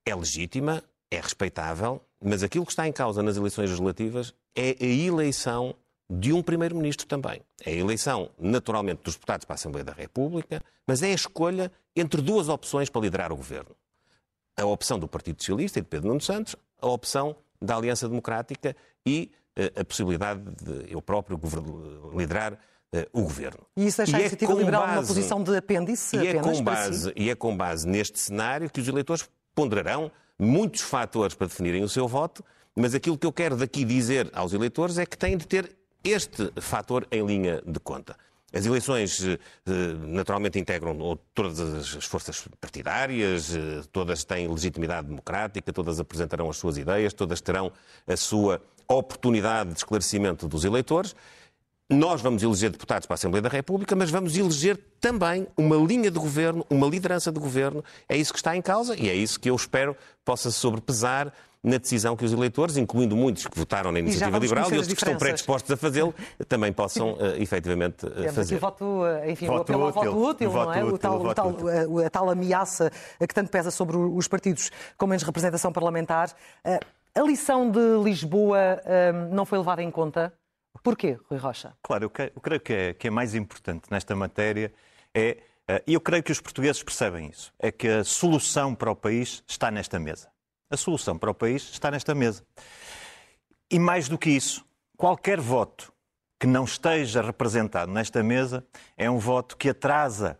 é 0.05 0.15
legítima, 0.15 0.83
é 1.11 1.19
respeitável, 1.19 2.01
mas 2.23 2.43
aquilo 2.43 2.65
que 2.65 2.71
está 2.71 2.87
em 2.87 2.91
causa 2.91 3.21
nas 3.21 3.37
eleições 3.37 3.69
legislativas 3.69 4.33
é 4.55 4.75
a 4.79 4.85
eleição 4.85 5.75
de 6.09 6.31
um 6.31 6.41
Primeiro-Ministro 6.41 7.07
também. 7.07 7.41
É 7.65 7.71
a 7.71 7.75
eleição, 7.75 8.29
naturalmente, 8.37 9.01
dos 9.03 9.15
deputados 9.15 9.45
para 9.45 9.53
a 9.53 9.55
Assembleia 9.55 9.83
da 9.83 9.93
República, 9.93 10.61
mas 10.85 11.01
é 11.01 11.07
a 11.07 11.15
escolha 11.15 11.71
entre 11.95 12.21
duas 12.21 12.49
opções 12.49 12.89
para 12.89 13.01
liderar 13.01 13.31
o 13.31 13.35
governo. 13.35 13.75
A 14.57 14.65
opção 14.65 14.99
do 14.99 15.07
Partido 15.07 15.41
Socialista 15.41 15.79
e 15.79 15.81
de 15.81 15.87
Pedro 15.87 16.09
Nuno 16.09 16.21
Santos, 16.21 16.55
a 16.81 16.87
opção 16.87 17.35
da 17.61 17.75
Aliança 17.75 18.07
Democrática 18.07 18.75
e 19.05 19.31
uh, 19.57 19.81
a 19.81 19.85
possibilidade 19.85 20.41
de 20.41 20.93
eu 20.93 21.01
próprio 21.01 21.39
liderar 22.15 22.53
uh, 22.53 22.57
o 23.11 23.23
governo. 23.23 23.65
E 23.75 23.87
isso 23.87 23.97
deixa 23.97 24.11
e 24.11 24.15
a 24.15 24.19
iniciativa 24.19 24.51
é 24.51 24.55
liberal 24.55 24.81
base, 24.81 24.95
numa 24.95 25.07
posição 25.07 25.43
de 25.43 25.57
apêndice 25.57 26.17
e 26.17 26.27
é 26.27 26.33
com 26.35 26.63
base, 26.63 27.09
si? 27.09 27.13
E 27.15 27.29
é 27.29 27.35
com 27.35 27.55
base 27.55 27.87
neste 27.87 28.19
cenário 28.19 28.69
que 28.69 28.79
os 28.79 28.87
eleitores 28.87 29.27
ponderarão 29.55 30.11
muitos 30.43 30.81
fatores 30.81 31.35
para 31.35 31.47
definirem 31.47 31.83
o 31.83 31.89
seu 31.89 32.07
voto, 32.07 32.43
mas 32.75 32.93
aquilo 32.93 33.17
que 33.17 33.25
eu 33.25 33.31
quero 33.31 33.55
daqui 33.55 33.83
dizer 33.83 34.29
aos 34.33 34.53
eleitores 34.53 34.97
é 34.97 35.05
que 35.05 35.17
têm 35.17 35.37
de 35.37 35.47
ter 35.47 35.75
este 36.03 36.51
fator 36.59 37.07
em 37.11 37.25
linha 37.25 37.61
de 37.65 37.79
conta. 37.79 38.15
As 38.53 38.67
eleições 38.67 39.23
eh, 39.25 39.39
naturalmente 40.07 40.59
integram 40.59 41.17
todas 41.33 41.59
as 41.59 42.05
forças 42.05 42.47
partidárias, 42.61 43.55
eh, 43.55 43.81
todas 43.91 44.23
têm 44.23 44.47
legitimidade 44.47 45.07
democrática, 45.07 45.73
todas 45.73 45.99
apresentarão 45.99 46.49
as 46.49 46.57
suas 46.57 46.77
ideias, 46.77 47.13
todas 47.13 47.41
terão 47.41 47.71
a 48.05 48.15
sua 48.15 48.61
oportunidade 48.87 49.71
de 49.71 49.77
esclarecimento 49.77 50.47
dos 50.47 50.65
eleitores. 50.65 51.15
Nós 51.89 52.21
vamos 52.21 52.41
eleger 52.41 52.71
deputados 52.71 53.05
para 53.05 53.13
a 53.13 53.15
Assembleia 53.15 53.41
da 53.41 53.49
República, 53.49 53.95
mas 53.95 54.09
vamos 54.09 54.37
eleger 54.37 54.79
também 54.99 55.45
uma 55.57 55.75
linha 55.75 56.09
de 56.09 56.17
governo, 56.17 56.65
uma 56.69 56.87
liderança 56.87 57.31
de 57.31 57.39
governo. 57.39 57.83
É 58.07 58.15
isso 58.15 58.31
que 58.31 58.39
está 58.39 58.55
em 58.55 58.61
causa 58.61 58.95
e 58.97 59.09
é 59.09 59.13
isso 59.13 59.39
que 59.39 59.49
eu 59.49 59.55
espero 59.55 59.95
possa 60.23 60.49
sobrepesar 60.49 61.31
na 61.63 61.77
decisão 61.77 62.15
que 62.15 62.25
os 62.25 62.33
eleitores, 62.33 62.75
incluindo 62.75 63.15
muitos 63.15 63.47
que 63.47 63.57
votaram 63.57 63.91
na 63.91 63.99
iniciativa 63.99 64.37
liberal 64.37 64.69
e 64.69 64.75
outros 64.75 64.93
que 64.93 64.99
estão 64.99 65.17
predispostos 65.17 65.71
a 65.71 65.77
fazê-lo, 65.77 66.13
também 66.47 66.73
possam 66.73 67.13
uh, 67.13 67.35
efetivamente 67.37 68.05
uh, 68.05 68.33
fazer. 68.33 68.55
Aqui 68.55 68.65
o 68.65 68.67
voto, 68.67 69.05
eh, 69.05 69.31
enfim, 69.31 69.45
voto 69.45 69.59
o 69.59 69.61
apelo 69.61 69.83
ao 69.83 69.89
útil. 69.89 70.11
voto 70.11 70.29
útil, 70.29 70.51
voto 70.51 70.65
não 70.65 70.73
é? 70.73 70.83
Útil, 70.83 70.93
o 70.93 70.97
tal, 70.97 71.21
o 71.21 71.33
tal, 71.33 71.55
a, 71.99 72.05
a 72.05 72.09
tal 72.09 72.29
ameaça 72.29 72.91
que 73.17 73.33
tanto 73.33 73.49
pesa 73.49 73.71
sobre 73.71 73.95
os 73.95 74.27
partidos 74.27 74.71
com 74.97 75.07
menos 75.07 75.23
representação 75.23 75.71
parlamentar. 75.71 76.31
A 77.15 77.21
lição 77.21 77.69
de 77.69 77.79
Lisboa 78.03 78.81
não 79.31 79.45
foi 79.45 79.57
levada 79.57 79.81
em 79.81 79.89
conta? 79.89 80.33
Porquê, 80.81 81.17
Rui 81.29 81.39
Rocha? 81.39 81.75
Claro, 81.81 82.05
eu 82.05 82.09
creio 82.41 82.59
que 82.59 82.73
é, 82.73 82.93
que 82.93 83.07
é 83.07 83.11
mais 83.11 83.35
importante 83.35 83.89
nesta 83.91 84.15
matéria 84.15 84.73
é, 85.13 85.37
e 85.87 85.93
eu 85.93 86.01
creio 86.01 86.23
que 86.23 86.31
os 86.31 86.41
portugueses 86.41 86.83
percebem 86.83 87.29
isso, 87.29 87.53
é 87.59 87.71
que 87.71 87.87
a 87.87 88.03
solução 88.03 88.75
para 88.75 88.91
o 88.91 88.95
país 88.95 89.43
está 89.47 89.71
nesta 89.71 89.99
mesa. 89.99 90.29
A 90.69 90.75
solução 90.75 91.17
para 91.17 91.31
o 91.31 91.33
país 91.33 91.69
está 91.69 91.89
nesta 91.91 92.13
mesa. 92.13 92.43
E 93.69 93.79
mais 93.79 94.09
do 94.09 94.17
que 94.17 94.29
isso, 94.29 94.65
qualquer 94.97 95.39
voto 95.39 95.93
que 96.39 96.47
não 96.47 96.65
esteja 96.65 97.21
representado 97.21 97.91
nesta 97.91 98.21
mesa 98.21 98.65
é 98.97 99.09
um 99.09 99.17
voto 99.17 99.55
que 99.55 99.69
atrasa 99.69 100.37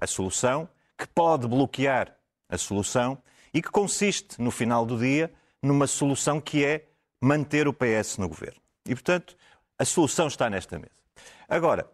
a 0.00 0.06
solução, 0.06 0.68
que 0.98 1.06
pode 1.06 1.46
bloquear 1.46 2.16
a 2.48 2.58
solução 2.58 3.16
e 3.52 3.62
que 3.62 3.70
consiste, 3.70 4.40
no 4.40 4.50
final 4.50 4.84
do 4.84 4.98
dia, 4.98 5.32
numa 5.62 5.86
solução 5.86 6.40
que 6.40 6.64
é 6.64 6.88
manter 7.20 7.68
o 7.68 7.72
PS 7.72 8.18
no 8.18 8.28
governo. 8.28 8.63
E, 8.86 8.94
portanto, 8.94 9.36
a 9.78 9.84
solução 9.84 10.26
está 10.26 10.48
nesta 10.50 10.78
mesa. 10.78 10.92
Agora, 11.48 11.88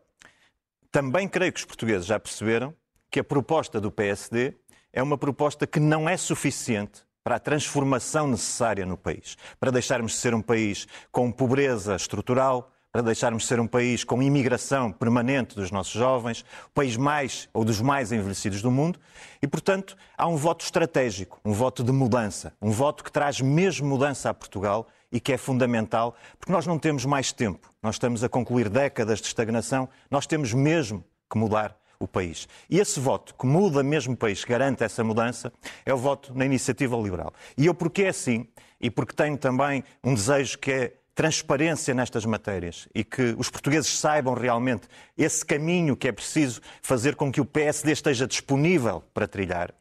também 0.91 1.29
creio 1.29 1.53
que 1.53 1.61
os 1.61 1.65
portugueses 1.65 2.07
já 2.07 2.19
perceberam 2.19 2.75
que 3.11 3.21
a 3.21 3.25
proposta 3.25 3.81
do 3.81 3.91
PSD 3.91 4.55
é 4.93 5.03
uma 5.03 5.17
proposta 5.17 5.67
que 5.67 5.81
não 5.81 6.09
é 6.09 6.17
suficiente 6.17 7.03
para 7.23 7.37
a 7.37 7.41
transformação 7.41 8.27
necessária 8.27 8.85
no 8.87 8.97
país, 8.97 9.37
para 9.59 9.71
deixarmos 9.71 10.13
de 10.13 10.19
ser 10.19 10.35
um 10.35 10.43
país 10.43 10.87
com 11.13 11.31
pobreza 11.31 11.95
estrutural, 11.95 12.73
para 12.93 13.03
deixarmos 13.03 13.45
de 13.45 13.49
ser 13.49 13.61
um 13.61 13.69
país 13.69 14.03
com 14.03 14.21
imigração 14.21 14.91
permanente 14.91 15.55
dos 15.55 15.71
nossos 15.71 15.93
jovens, 15.93 16.45
o 16.67 16.71
país 16.71 16.97
mais 16.97 17.49
ou 17.53 17.65
dos 17.65 17.81
mais 17.81 18.11
envelhecidos 18.11 18.63
do 18.63 18.71
mundo, 18.71 18.99
e, 19.41 19.47
portanto, 19.47 19.97
há 20.19 20.27
um 20.27 20.37
voto 20.37 20.65
estratégico, 20.65 21.41
um 21.45 21.53
voto 21.53 21.85
de 21.85 21.93
mudança, 21.93 22.53
um 22.61 22.71
voto 22.71 23.05
que 23.05 23.13
traz 23.13 23.41
mesmo 23.41 23.87
mudança 23.87 24.29
a 24.29 24.35
Portugal 24.35 24.89
e 25.13 25.19
que 25.21 25.33
é 25.33 25.37
fundamental, 25.37 26.15
porque 26.39 26.53
nós 26.53 26.67
não 26.67 26.79
temos 26.79 27.05
mais 27.05 27.33
tempo. 27.33 27.73
Nós 27.83 27.97
estamos 27.97 28.23
a 28.23 28.29
concluir 28.29 28.69
décadas 28.69 29.21
de 29.21 29.27
estagnação, 29.27 29.89
nós 30.11 30.27
temos 30.27 30.53
mesmo 30.53 31.05
que 31.31 31.39
mudar 31.39 31.77
o 31.99 32.09
país. 32.09 32.49
E 32.69 32.79
esse 32.79 32.99
voto 32.99 33.35
que 33.35 33.47
muda 33.47 33.83
mesmo 33.83 34.15
o 34.15 34.17
país, 34.17 34.45
que 34.45 34.51
garante 34.51 34.83
essa 34.83 35.05
mudança, 35.05 35.53
é 35.85 35.93
o 35.93 35.99
voto 35.99 36.33
na 36.35 36.47
iniciativa 36.47 36.97
liberal. 36.97 37.33
E 37.57 37.67
eu, 37.67 37.75
porque 37.75 38.05
é 38.05 38.09
assim, 38.09 38.47
e 38.81 38.91
porque 38.91 39.15
tenho 39.15 39.37
também 39.37 39.85
um 40.03 40.15
desejo 40.15 40.59
que 40.59 40.73
é 40.73 40.93
transparência 41.15 41.93
nestas 41.93 42.25
matérias 42.25 42.89
e 42.95 43.05
que 43.05 43.35
os 43.37 43.51
portugueses 43.51 43.99
saibam 43.99 44.33
realmente 44.33 44.89
esse 45.19 45.45
caminho 45.45 45.95
que 45.95 46.09
é 46.09 46.13
preciso 46.13 46.63
fazer 46.81 47.15
com 47.15 47.31
que 47.31 47.43
o 47.43 47.45
PSD 47.45 47.93
esteja 47.93 48.27
disponível 48.27 49.05
para 49.13 49.29
trilhar. 49.29 49.75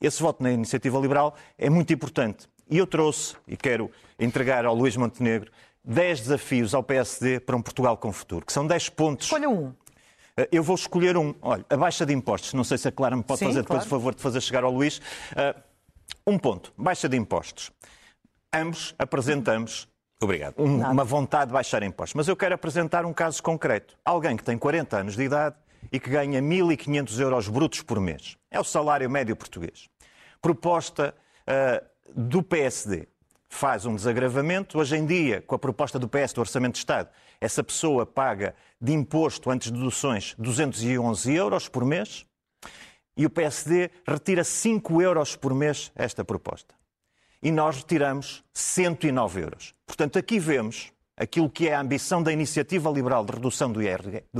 Esse 0.00 0.22
voto 0.22 0.42
na 0.42 0.50
iniciativa 0.50 0.98
liberal 0.98 1.34
é 1.58 1.68
muito 1.68 1.92
importante. 1.92 2.48
E 2.70 2.78
eu 2.78 2.86
trouxe, 2.86 3.36
e 3.46 3.56
quero 3.56 3.90
entregar 4.18 4.64
ao 4.64 4.74
Luís 4.74 4.96
Montenegro, 4.96 5.50
10 5.84 6.20
desafios 6.20 6.74
ao 6.74 6.82
PSD 6.82 7.40
para 7.40 7.56
um 7.56 7.62
Portugal 7.62 7.96
com 7.96 8.12
futuro, 8.12 8.44
que 8.44 8.52
são 8.52 8.66
10 8.66 8.88
pontos. 8.90 9.26
Escolha 9.26 9.48
um. 9.48 9.72
Eh, 10.36 10.48
eu 10.52 10.62
vou 10.62 10.74
escolher 10.74 11.16
um. 11.16 11.34
Olha, 11.40 11.64
a 11.70 11.76
baixa 11.76 12.04
de 12.04 12.12
impostos. 12.12 12.52
Não 12.52 12.64
sei 12.64 12.78
se 12.78 12.88
a 12.88 12.92
Clara 12.92 13.16
me 13.16 13.22
pode 13.22 13.38
Sim, 13.38 13.46
fazer 13.46 13.62
depois 13.62 13.80
claro. 13.80 13.86
o 13.86 13.90
favor 13.90 14.14
de 14.14 14.22
fazer 14.22 14.40
chegar 14.40 14.64
ao 14.64 14.70
Luís. 14.70 14.98
Uh, 15.32 15.68
Um 16.26 16.38
ponto, 16.38 16.72
baixa 16.76 17.08
de 17.08 17.16
impostos. 17.16 17.70
Ambos 18.52 18.94
apresentamos 18.98 19.88
Obrigado. 20.20 20.54
um, 20.58 20.80
uma 20.80 21.04
vontade 21.04 21.46
de 21.46 21.52
baixar 21.52 21.82
impostos. 21.82 22.14
Mas 22.14 22.28
eu 22.28 22.36
quero 22.36 22.54
apresentar 22.54 23.04
um 23.06 23.12
caso 23.12 23.42
concreto. 23.42 23.96
Alguém 24.04 24.36
que 24.36 24.44
tem 24.44 24.58
40 24.58 24.96
anos 24.96 25.16
de 25.16 25.22
idade 25.22 25.56
e 25.92 25.98
que 25.98 26.10
ganha 26.10 26.40
1.500 26.42 27.20
euros 27.20 27.48
brutos 27.48 27.82
por 27.82 27.98
mês. 28.00 28.36
É 28.50 28.58
o 28.60 28.64
salário 28.64 29.08
médio 29.08 29.34
português. 29.36 29.88
Proposta 30.40 31.14
uh, 31.46 31.84
do 32.14 32.42
PSD 32.42 33.06
faz 33.48 33.86
um 33.86 33.94
desagravamento. 33.94 34.78
Hoje 34.78 34.96
em 34.96 35.06
dia, 35.06 35.42
com 35.42 35.54
a 35.54 35.58
proposta 35.58 35.98
do 35.98 36.08
PS 36.08 36.32
do 36.32 36.40
Orçamento 36.40 36.74
de 36.74 36.78
Estado, 36.78 37.08
essa 37.40 37.64
pessoa 37.64 38.04
paga 38.04 38.54
de 38.80 38.92
imposto 38.92 39.50
antes 39.50 39.72
de 39.72 39.78
deduções 39.78 40.34
211 40.38 41.34
euros 41.34 41.68
por 41.68 41.84
mês 41.84 42.26
e 43.16 43.26
o 43.26 43.30
PSD 43.30 43.90
retira 44.06 44.44
5 44.44 45.02
euros 45.02 45.34
por 45.34 45.54
mês 45.54 45.90
esta 45.96 46.24
proposta. 46.24 46.74
E 47.42 47.50
nós 47.50 47.76
retiramos 47.76 48.44
109 48.52 49.40
euros. 49.40 49.74
Portanto, 49.86 50.18
aqui 50.18 50.38
vemos 50.38 50.92
aquilo 51.16 51.50
que 51.50 51.68
é 51.68 51.74
a 51.74 51.80
ambição 51.80 52.22
da 52.22 52.32
iniciativa 52.32 52.90
liberal 52.90 53.24
de 53.24 53.32
redução 53.32 53.72
do 53.72 53.82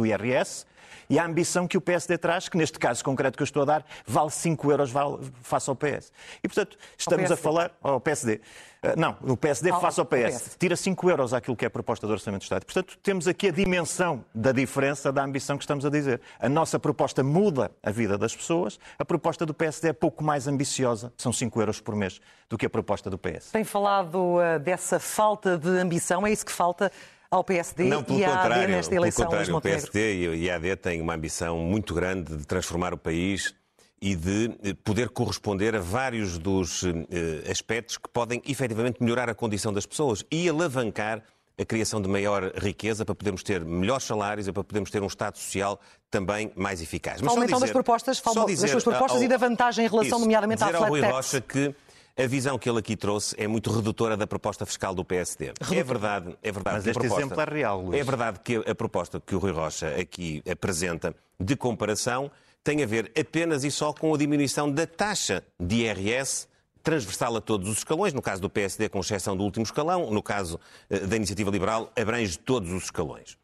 IRS 0.06 0.66
e 1.08 1.18
a 1.18 1.24
ambição 1.24 1.66
que 1.66 1.76
o 1.76 1.80
PSD 1.80 2.18
traz, 2.18 2.48
que 2.48 2.56
neste 2.56 2.78
caso 2.78 3.04
concreto 3.04 3.36
que 3.36 3.42
eu 3.42 3.46
estou 3.46 3.62
a 3.62 3.64
dar, 3.64 3.86
vale 4.06 4.30
5 4.30 4.70
euros 4.70 4.90
vale, 4.90 5.18
face 5.42 5.68
ao 5.70 5.76
PS. 5.76 6.12
E, 6.42 6.48
portanto, 6.48 6.76
estamos 6.96 7.30
a 7.30 7.36
falar 7.36 7.70
ao 7.82 8.00
PSD. 8.00 8.40
Uh, 8.80 8.94
não, 8.96 9.16
o 9.22 9.36
PSD 9.36 9.70
ao, 9.70 9.80
face 9.80 9.98
ao 9.98 10.06
PS. 10.06 10.42
PS. 10.42 10.56
Tira 10.58 10.76
5 10.76 11.10
euros 11.10 11.34
àquilo 11.34 11.56
que 11.56 11.64
é 11.64 11.68
a 11.68 11.70
proposta 11.70 12.06
do 12.06 12.12
Orçamento 12.12 12.42
do 12.42 12.44
Estado. 12.44 12.64
Portanto, 12.64 12.96
temos 13.02 13.26
aqui 13.26 13.48
a 13.48 13.50
dimensão 13.50 14.24
da 14.32 14.52
diferença 14.52 15.10
da 15.10 15.24
ambição 15.24 15.56
que 15.56 15.64
estamos 15.64 15.84
a 15.84 15.90
dizer. 15.90 16.20
A 16.38 16.48
nossa 16.48 16.78
proposta 16.78 17.24
muda 17.24 17.70
a 17.82 17.90
vida 17.90 18.16
das 18.16 18.36
pessoas, 18.36 18.78
a 18.98 19.04
proposta 19.04 19.44
do 19.44 19.52
PSD 19.52 19.88
é 19.88 19.92
pouco 19.92 20.22
mais 20.22 20.46
ambiciosa, 20.46 21.12
são 21.16 21.32
5 21.32 21.60
euros 21.60 21.80
por 21.80 21.96
mês, 21.96 22.20
do 22.48 22.56
que 22.56 22.66
a 22.66 22.70
proposta 22.70 23.10
do 23.10 23.18
PS. 23.18 23.50
Tem 23.50 23.64
falado 23.64 24.16
uh, 24.16 24.58
dessa 24.60 25.00
falta 25.00 25.58
de 25.58 25.70
ambição, 25.70 26.26
é 26.26 26.30
isso 26.30 26.46
que 26.46 26.52
falta 26.52 26.92
ao 27.30 27.44
PSD 27.44 27.84
não, 27.84 28.04
e 28.08 28.24
à 28.24 28.42
AD 28.42 28.66
nesta 28.68 28.94
eleição. 28.94 29.28
Pelo 29.28 29.38
contrário, 29.38 29.56
o 29.56 29.60
PSD 29.60 30.36
e 30.36 30.50
a 30.50 30.56
AD 30.56 30.76
têm 30.76 31.00
uma 31.00 31.14
ambição 31.14 31.58
muito 31.58 31.94
grande 31.94 32.36
de 32.36 32.46
transformar 32.46 32.94
o 32.94 32.98
país 32.98 33.54
e 34.00 34.14
de 34.14 34.56
eh, 34.62 34.74
poder 34.84 35.08
corresponder 35.10 35.74
a 35.74 35.80
vários 35.80 36.38
dos 36.38 36.84
eh, 36.84 37.50
aspectos 37.50 37.98
que 37.98 38.08
podem 38.08 38.40
efetivamente 38.46 39.02
melhorar 39.02 39.28
a 39.28 39.34
condição 39.34 39.72
das 39.72 39.84
pessoas 39.84 40.24
e 40.30 40.48
alavancar 40.48 41.22
a 41.60 41.64
criação 41.64 42.00
de 42.00 42.08
maior 42.08 42.52
riqueza 42.54 43.04
para 43.04 43.14
podermos 43.14 43.42
ter 43.42 43.64
melhores 43.64 44.04
salários 44.04 44.46
e 44.46 44.52
para 44.52 44.62
podermos 44.62 44.90
ter 44.90 45.02
um 45.02 45.08
Estado 45.08 45.36
social 45.36 45.80
também 46.08 46.52
mais 46.54 46.80
eficaz. 46.80 47.20
Mas 47.20 47.36
então 47.36 47.58
das 47.58 47.72
propostas, 47.72 48.18
fala 48.20 48.46
das 48.46 48.70
suas 48.70 48.84
propostas 48.84 49.18
ao, 49.18 49.24
e 49.24 49.28
da 49.28 49.36
vantagem 49.36 49.84
em 49.84 49.88
relação, 49.88 50.18
isso, 50.18 50.20
nomeadamente, 50.20 50.62
à 50.62 50.68
flat 50.68 50.84
ao 50.84 50.88
Rui 50.88 51.00
Rocha 51.00 51.40
que 51.40 51.74
a 52.18 52.26
visão 52.26 52.58
que 52.58 52.68
ele 52.68 52.80
aqui 52.80 52.96
trouxe 52.96 53.34
é 53.38 53.46
muito 53.46 53.70
redutora 53.70 54.16
da 54.16 54.26
proposta 54.26 54.66
fiscal 54.66 54.92
do 54.94 55.04
PSD. 55.04 55.52
É 55.70 55.82
verdade, 55.84 56.36
é 56.42 56.50
verdade. 56.50 56.76
Mas 56.76 56.84
que 56.84 56.90
este 56.90 57.00
proposta, 57.00 57.20
exemplo 57.20 57.40
é 57.40 57.44
real, 57.44 57.80
Luís. 57.80 58.00
É 58.00 58.04
verdade 58.04 58.40
que 58.40 58.56
a 58.56 58.74
proposta 58.74 59.20
que 59.20 59.34
o 59.36 59.38
Rui 59.38 59.52
Rocha 59.52 59.88
aqui 59.94 60.42
apresenta 60.50 61.14
de 61.38 61.54
comparação 61.54 62.30
tem 62.64 62.82
a 62.82 62.86
ver 62.86 63.12
apenas 63.18 63.62
e 63.62 63.70
só 63.70 63.92
com 63.92 64.12
a 64.12 64.18
diminuição 64.18 64.70
da 64.70 64.86
taxa 64.86 65.44
de 65.60 65.76
IRS 65.76 66.48
transversal 66.82 67.36
a 67.36 67.40
todos 67.40 67.68
os 67.68 67.78
escalões, 67.78 68.12
no 68.12 68.22
caso 68.22 68.42
do 68.42 68.50
PSD, 68.50 68.88
com 68.88 69.00
exceção 69.00 69.36
do 69.36 69.44
último 69.44 69.62
escalão, 69.62 70.10
no 70.10 70.22
caso 70.22 70.58
eh, 70.90 71.00
da 71.00 71.16
Iniciativa 71.16 71.50
Liberal, 71.50 71.92
abrange 71.96 72.38
todos 72.38 72.72
os 72.72 72.84
escalões. 72.84 73.36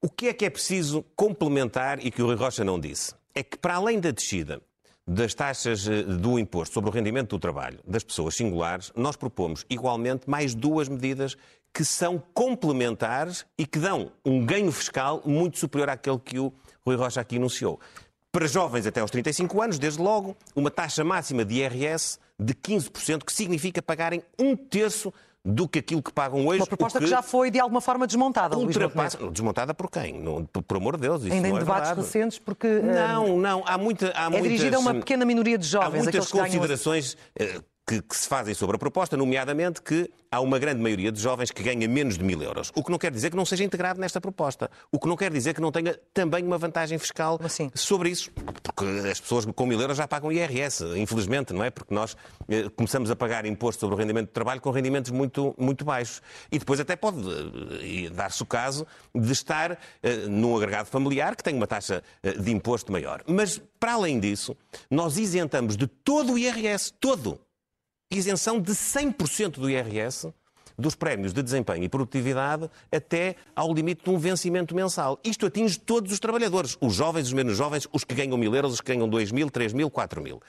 O 0.00 0.08
que 0.08 0.28
é 0.28 0.32
que 0.32 0.44
é 0.44 0.50
preciso 0.50 1.04
complementar 1.16 2.04
e 2.04 2.10
que 2.10 2.22
o 2.22 2.26
Rui 2.26 2.36
Rocha 2.36 2.62
não 2.62 2.78
disse? 2.78 3.14
É 3.34 3.42
que, 3.42 3.56
para 3.56 3.74
além 3.74 3.98
da 3.98 4.10
descida 4.10 4.60
das 5.08 5.32
taxas 5.32 5.88
eh, 5.88 6.02
do 6.02 6.38
imposto 6.38 6.74
sobre 6.74 6.90
o 6.90 6.92
rendimento 6.92 7.30
do 7.30 7.40
trabalho 7.40 7.78
das 7.86 8.04
pessoas 8.04 8.34
singulares, 8.34 8.92
nós 8.94 9.16
propomos 9.16 9.64
igualmente 9.70 10.28
mais 10.28 10.54
duas 10.54 10.86
medidas 10.86 11.34
que 11.72 11.82
são 11.82 12.22
complementares 12.34 13.46
e 13.56 13.66
que 13.66 13.78
dão 13.78 14.12
um 14.22 14.44
ganho 14.44 14.70
fiscal 14.70 15.22
muito 15.24 15.58
superior 15.58 15.88
àquele 15.88 16.18
que 16.18 16.38
o 16.38 16.52
Rui 16.84 16.96
Rocha 16.96 17.22
aqui 17.22 17.36
anunciou. 17.36 17.80
Para 18.30 18.46
jovens 18.46 18.86
até 18.86 19.00
aos 19.00 19.10
35 19.10 19.62
anos, 19.62 19.78
desde 19.78 20.00
logo, 20.00 20.36
uma 20.54 20.70
taxa 20.70 21.02
máxima 21.02 21.42
de 21.42 21.54
IRS 21.54 22.18
de 22.38 22.52
15%, 22.52 23.24
que 23.24 23.32
significa 23.32 23.80
pagarem 23.80 24.22
um 24.38 24.54
terço 24.54 25.12
do 25.48 25.66
que 25.66 25.78
aquilo 25.78 26.02
que 26.02 26.12
pagam 26.12 26.46
hoje. 26.46 26.60
Uma 26.60 26.66
proposta 26.66 26.98
que... 26.98 27.06
que, 27.06 27.10
já 27.10 27.22
foi 27.22 27.50
de 27.50 27.58
alguma 27.58 27.80
forma 27.80 28.06
desmontada. 28.06 28.56
Ultrapassa... 28.56 29.16
Desmontada 29.30 29.72
por 29.72 29.90
quem? 29.90 30.20
Não, 30.20 30.44
por, 30.44 30.62
por 30.62 30.76
amor 30.76 30.96
de 30.96 31.02
Deus. 31.02 31.22
Isso 31.22 31.32
Ainda 31.32 31.48
em 31.48 31.56
é 31.56 31.58
debates 31.58 31.88
verdade. 31.88 32.06
recentes, 32.06 32.38
porque. 32.38 32.68
Não, 32.68 33.38
não. 33.38 33.64
Há 33.66 33.78
muita. 33.78 34.12
Há 34.14 34.26
é 34.26 34.28
muitas, 34.28 34.42
dirigida 34.42 34.76
a 34.76 34.80
uma 34.80 34.94
pequena 34.94 35.24
minoria 35.24 35.56
de 35.56 35.66
jovens. 35.66 36.00
Há 36.00 36.02
muitas 36.02 36.30
considerações. 36.30 37.16
Ganham... 37.38 37.64
Que, 37.88 38.02
que, 38.02 38.14
se 38.14 38.28
fazem 38.28 38.52
sobre 38.52 38.76
a 38.76 38.78
proposta, 38.78 39.16
nomeadamente 39.16 39.80
que 39.80 40.10
há 40.30 40.40
uma 40.40 40.58
grande 40.58 40.82
maioria 40.82 41.10
de 41.10 41.18
jovens 41.18 41.50
que 41.50 41.62
ganha 41.62 41.88
menos 41.88 42.18
de 42.18 42.24
mil 42.24 42.42
euros. 42.42 42.70
O 42.74 42.84
que 42.84 42.90
não 42.90 42.98
quer 42.98 43.10
dizer 43.10 43.30
que 43.30 43.36
não 43.36 43.46
seja 43.46 43.64
integrado 43.64 43.98
nesta 43.98 44.20
proposta. 44.20 44.70
O 44.92 44.98
que 44.98 45.08
não 45.08 45.16
quer 45.16 45.32
dizer 45.32 45.54
que 45.54 45.60
não 45.60 45.72
tenha 45.72 45.98
também 46.12 46.44
uma 46.44 46.58
vantagem 46.58 46.98
fiscal 46.98 47.40
assim? 47.42 47.70
sobre 47.74 48.10
isso. 48.10 48.30
Porque 48.62 48.84
as 49.10 49.18
pessoas 49.18 49.46
com 49.46 49.64
mil 49.64 49.80
euros 49.80 49.96
já 49.96 50.06
pagam 50.06 50.30
IRS, 50.30 50.84
infelizmente, 50.98 51.54
não 51.54 51.64
é? 51.64 51.70
Porque 51.70 51.94
nós 51.94 52.14
eh, 52.46 52.68
começamos 52.76 53.10
a 53.10 53.16
pagar 53.16 53.46
imposto 53.46 53.80
sobre 53.80 53.94
o 53.94 53.98
rendimento 53.98 54.26
de 54.26 54.32
trabalho 54.34 54.60
com 54.60 54.70
rendimentos 54.70 55.10
muito, 55.10 55.54
muito 55.58 55.82
baixos. 55.82 56.20
E 56.52 56.58
depois 56.58 56.78
até 56.80 56.94
pode 56.94 57.18
eh, 57.26 58.10
dar-se 58.10 58.42
o 58.42 58.46
caso 58.46 58.86
de 59.14 59.32
estar 59.32 59.78
eh, 60.02 60.26
num 60.28 60.54
agregado 60.54 60.88
familiar 60.88 61.34
que 61.34 61.42
tem 61.42 61.54
uma 61.54 61.66
taxa 61.66 62.02
eh, 62.22 62.32
de 62.32 62.50
imposto 62.50 62.92
maior. 62.92 63.22
Mas, 63.26 63.60
para 63.80 63.94
além 63.94 64.20
disso, 64.20 64.54
nós 64.90 65.16
isentamos 65.16 65.76
de 65.76 65.86
todo 65.86 66.34
o 66.34 66.38
IRS, 66.38 66.92
todo, 67.00 67.40
isenção 68.10 68.60
de 68.60 68.72
100% 68.72 69.52
do 69.58 69.68
IRS 69.68 70.32
dos 70.78 70.94
prémios 70.94 71.32
de 71.32 71.42
desempenho 71.42 71.82
e 71.82 71.88
produtividade 71.88 72.70
até 72.92 73.34
ao 73.54 73.74
limite 73.74 74.04
de 74.04 74.10
um 74.10 74.18
vencimento 74.18 74.74
mensal. 74.74 75.18
Isto 75.24 75.46
atinge 75.46 75.78
todos 75.78 76.12
os 76.12 76.20
trabalhadores, 76.20 76.78
os 76.80 76.94
jovens, 76.94 77.26
os 77.26 77.32
menos 77.32 77.56
jovens, 77.56 77.88
os 77.92 78.04
que 78.04 78.14
ganham 78.14 78.38
mil 78.38 78.54
euros, 78.54 78.74
os 78.74 78.80
que 78.80 78.94
ganham 78.94 79.08
dois 79.08 79.32
mil, 79.32 79.50
três 79.50 79.72
mil, 79.72 79.90
quatro 79.90 80.22
mil. 80.22 80.40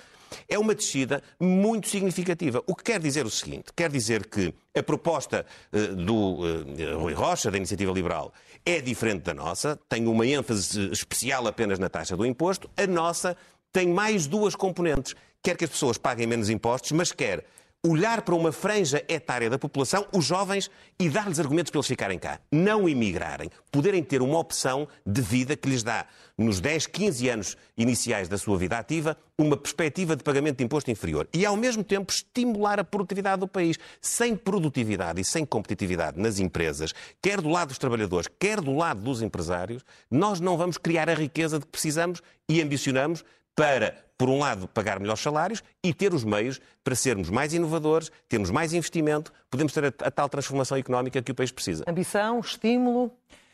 É 0.48 0.60
uma 0.60 0.76
descida 0.76 1.24
muito 1.40 1.88
significativa. 1.88 2.62
O 2.68 2.76
que 2.76 2.84
quer 2.84 3.00
dizer 3.00 3.26
o 3.26 3.32
seguinte: 3.32 3.72
quer 3.76 3.90
dizer 3.90 4.28
que 4.28 4.54
a 4.78 4.84
proposta 4.84 5.44
uh, 5.74 5.96
do 5.96 6.16
uh, 6.16 7.00
Rui 7.00 7.14
Rocha, 7.14 7.50
da 7.50 7.58
Iniciativa 7.58 7.92
Liberal, 7.92 8.32
é 8.64 8.80
diferente 8.80 9.24
da 9.24 9.34
nossa, 9.34 9.80
tem 9.90 10.06
uma 10.06 10.28
ênfase 10.28 10.92
especial 10.92 11.48
apenas 11.48 11.80
na 11.80 11.90
taxa 11.90 12.16
do 12.16 12.24
imposto. 12.24 12.70
A 12.78 12.86
nossa 12.86 13.36
tem 13.72 13.88
mais 13.88 14.28
duas 14.28 14.56
componentes. 14.56 15.16
Quer 15.42 15.56
que 15.56 15.64
as 15.64 15.70
pessoas 15.70 15.98
paguem 15.98 16.28
menos 16.28 16.50
impostos, 16.50 16.92
mas 16.92 17.12
quer 17.12 17.46
olhar 17.82 18.22
para 18.24 18.36
uma 18.36 18.52
franja 18.52 19.04
etária 19.08 19.50
da 19.50 19.58
população, 19.58 20.06
os 20.12 20.26
jovens, 20.26 20.70
e 21.00 21.10
dar-lhes 21.10 21.40
argumentos 21.40 21.72
para 21.72 21.80
eles 21.80 21.88
ficarem 21.88 22.20
cá. 22.20 22.40
Não 22.52 22.90
emigrarem. 22.90 23.50
Poderem 23.72 24.04
ter 24.04 24.22
uma 24.22 24.38
opção 24.38 24.86
de 25.06 25.22
vida 25.22 25.56
que 25.56 25.70
lhes 25.70 25.82
dá, 25.82 26.06
nos 26.38 26.60
10, 26.60 26.88
15 26.88 27.30
anos 27.30 27.58
iniciais 27.78 28.28
da 28.28 28.38
sua 28.38 28.58
vida 28.58 28.78
ativa, 28.78 29.16
uma 29.38 29.56
perspectiva 29.56 30.14
de 30.14 30.24
pagamento 30.24 30.58
de 30.58 30.66
imposto 30.66 30.92
inferior. 30.92 31.26
E, 31.34 31.46
ao 31.46 31.56
mesmo 31.56 31.82
tempo, 31.82 32.12
estimular 32.12 32.82
a 32.82 32.84
produtividade 32.84 33.40
do 33.40 33.48
país. 33.48 33.78
Sem 34.02 34.36
produtividade 34.36 35.22
e 35.22 35.24
sem 35.24 35.46
competitividade 35.46 36.20
nas 36.20 36.38
empresas, 36.40 36.94
quer 37.22 37.40
do 37.40 37.48
lado 37.48 37.70
dos 37.70 37.78
trabalhadores, 37.78 38.28
quer 38.38 38.60
do 38.60 38.76
lado 38.76 39.02
dos 39.02 39.22
empresários, 39.22 39.86
nós 40.12 40.42
não 40.42 40.58
vamos 40.58 40.78
criar 40.78 41.10
a 41.10 41.14
riqueza 41.14 41.60
de 41.60 41.66
que 41.66 41.72
precisamos 41.72 42.22
e 42.50 42.62
ambicionamos 42.62 43.24
para, 43.60 43.94
por 44.18 44.30
um 44.30 44.40
lado, 44.40 44.70
pagar 44.70 45.02
melhores 45.02 45.22
salários 45.22 45.62
e 45.84 45.94
ter 45.94 46.14
os 46.14 46.24
meios 46.24 46.62
para 46.82 46.96
sermos 46.96 47.30
mais 47.30 47.54
inovadores, 47.54 48.10
termos 48.30 48.50
mais 48.50 48.74
investimento, 48.74 49.34
podemos 49.52 49.74
ter 49.74 49.84
a, 49.84 49.88
a 49.88 50.10
tal 50.10 50.30
transformação 50.30 50.78
económica 50.78 51.22
que 51.22 51.34
o 51.34 51.36
país 51.36 51.52
precisa. 51.52 51.84
Ambição, 51.86 52.40
estímulo, 52.40 53.12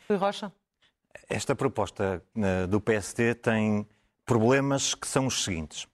Rui 0.07 0.19
Rocha? 0.19 0.51
Esta 1.27 1.55
proposta 1.55 2.21
uh, 2.35 2.67
do 2.67 2.79
PSD 2.79 3.33
tem 3.33 3.87
problemas 4.27 4.93
que 4.93 5.07
são 5.07 5.25
os 5.25 5.43
seguintes. 5.43 5.87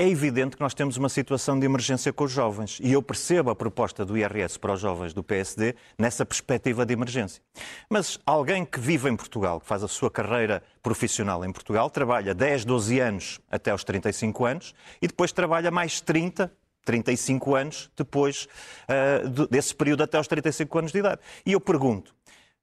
É 0.00 0.08
evidente 0.08 0.54
que 0.54 0.62
nós 0.62 0.74
temos 0.74 0.96
uma 0.96 1.08
situação 1.08 1.58
de 1.58 1.66
emergência 1.66 2.12
com 2.12 2.22
os 2.22 2.30
jovens 2.30 2.78
e 2.80 2.92
eu 2.92 3.02
percebo 3.02 3.50
a 3.50 3.56
proposta 3.56 4.04
do 4.04 4.16
IRS 4.16 4.56
para 4.56 4.74
os 4.74 4.80
jovens 4.80 5.12
do 5.12 5.24
PSD 5.24 5.74
nessa 5.98 6.24
perspectiva 6.24 6.86
de 6.86 6.92
emergência. 6.92 7.42
Mas 7.90 8.16
alguém 8.24 8.64
que 8.64 8.78
vive 8.78 9.10
em 9.10 9.16
Portugal, 9.16 9.58
que 9.58 9.66
faz 9.66 9.82
a 9.82 9.88
sua 9.88 10.08
carreira 10.08 10.62
profissional 10.84 11.44
em 11.44 11.50
Portugal, 11.50 11.90
trabalha 11.90 12.32
10, 12.32 12.64
12 12.64 13.00
anos 13.00 13.40
até 13.50 13.72
aos 13.72 13.82
35 13.82 14.44
anos 14.44 14.72
e 15.02 15.08
depois 15.08 15.32
trabalha 15.32 15.68
mais 15.68 16.00
30, 16.00 16.48
35 16.84 17.56
anos 17.56 17.90
depois 17.96 18.46
uh, 18.84 19.48
desse 19.48 19.74
período 19.74 20.04
até 20.04 20.16
aos 20.16 20.28
35 20.28 20.78
anos 20.78 20.92
de 20.92 20.98
idade. 21.00 21.20
E 21.44 21.54
eu 21.54 21.60
pergunto, 21.60 22.14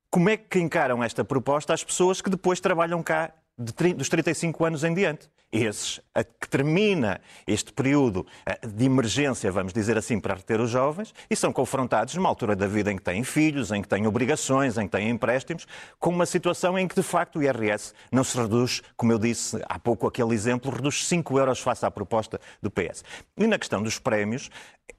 como 0.09 0.29
é 0.29 0.37
que 0.37 0.57
encaram 0.57 1.03
esta 1.03 1.25
proposta 1.25 1.73
as 1.73 1.83
pessoas 1.83 2.21
que 2.21 2.29
depois 2.29 2.61
trabalham 2.61 3.03
cá 3.03 3.33
dos 3.57 4.09
35 4.09 4.65
anos 4.65 4.83
em 4.83 4.93
diante. 4.93 5.29
Esses, 5.51 6.01
a 6.13 6.21
que 6.23 6.49
termina 6.49 7.21
este 7.47 7.71
período 7.71 8.25
eh, 8.45 8.67
de 8.67 8.83
emergência, 8.83 9.49
vamos 9.49 9.71
dizer 9.71 9.97
assim, 9.97 10.19
para 10.19 10.33
reter 10.33 10.59
os 10.59 10.69
jovens, 10.69 11.13
e 11.29 11.35
são 11.35 11.53
confrontados 11.53 12.13
numa 12.15 12.27
altura 12.27 12.55
da 12.55 12.67
vida 12.67 12.91
em 12.91 12.97
que 12.97 13.03
têm 13.03 13.23
filhos, 13.23 13.71
em 13.71 13.81
que 13.81 13.87
têm 13.87 14.05
obrigações, 14.05 14.77
em 14.77 14.85
que 14.85 14.91
têm 14.91 15.09
empréstimos, 15.09 15.65
com 15.97 16.09
uma 16.09 16.25
situação 16.25 16.77
em 16.77 16.87
que, 16.87 16.95
de 16.95 17.03
facto, 17.03 17.39
o 17.39 17.43
IRS 17.43 17.93
não 18.11 18.23
se 18.23 18.37
reduz, 18.37 18.81
como 18.97 19.13
eu 19.13 19.19
disse 19.19 19.61
há 19.69 19.79
pouco 19.79 20.07
aquele 20.07 20.33
exemplo, 20.33 20.69
reduz 20.69 21.05
5 21.07 21.39
euros 21.39 21.59
face 21.61 21.85
à 21.85 21.91
proposta 21.91 22.41
do 22.61 22.69
PS. 22.69 23.05
E 23.37 23.47
na 23.47 23.57
questão 23.57 23.81
dos 23.81 23.97
prémios, 23.97 24.49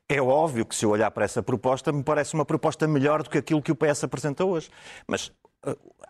é 0.09 0.23
óbvio 0.23 0.65
que 0.65 0.75
se 0.75 0.85
eu 0.85 0.91
olhar 0.91 1.11
para 1.11 1.25
essa 1.25 1.43
proposta, 1.43 1.93
me 1.93 2.03
parece 2.03 2.33
uma 2.33 2.45
proposta 2.45 2.87
melhor 2.87 3.23
do 3.23 3.29
que 3.29 3.39
aquilo 3.39 3.61
que 3.61 3.73
o 3.73 3.77
PS 3.77 4.05
apresenta 4.05 4.45
hoje. 4.45 4.71
Mas 5.07 5.33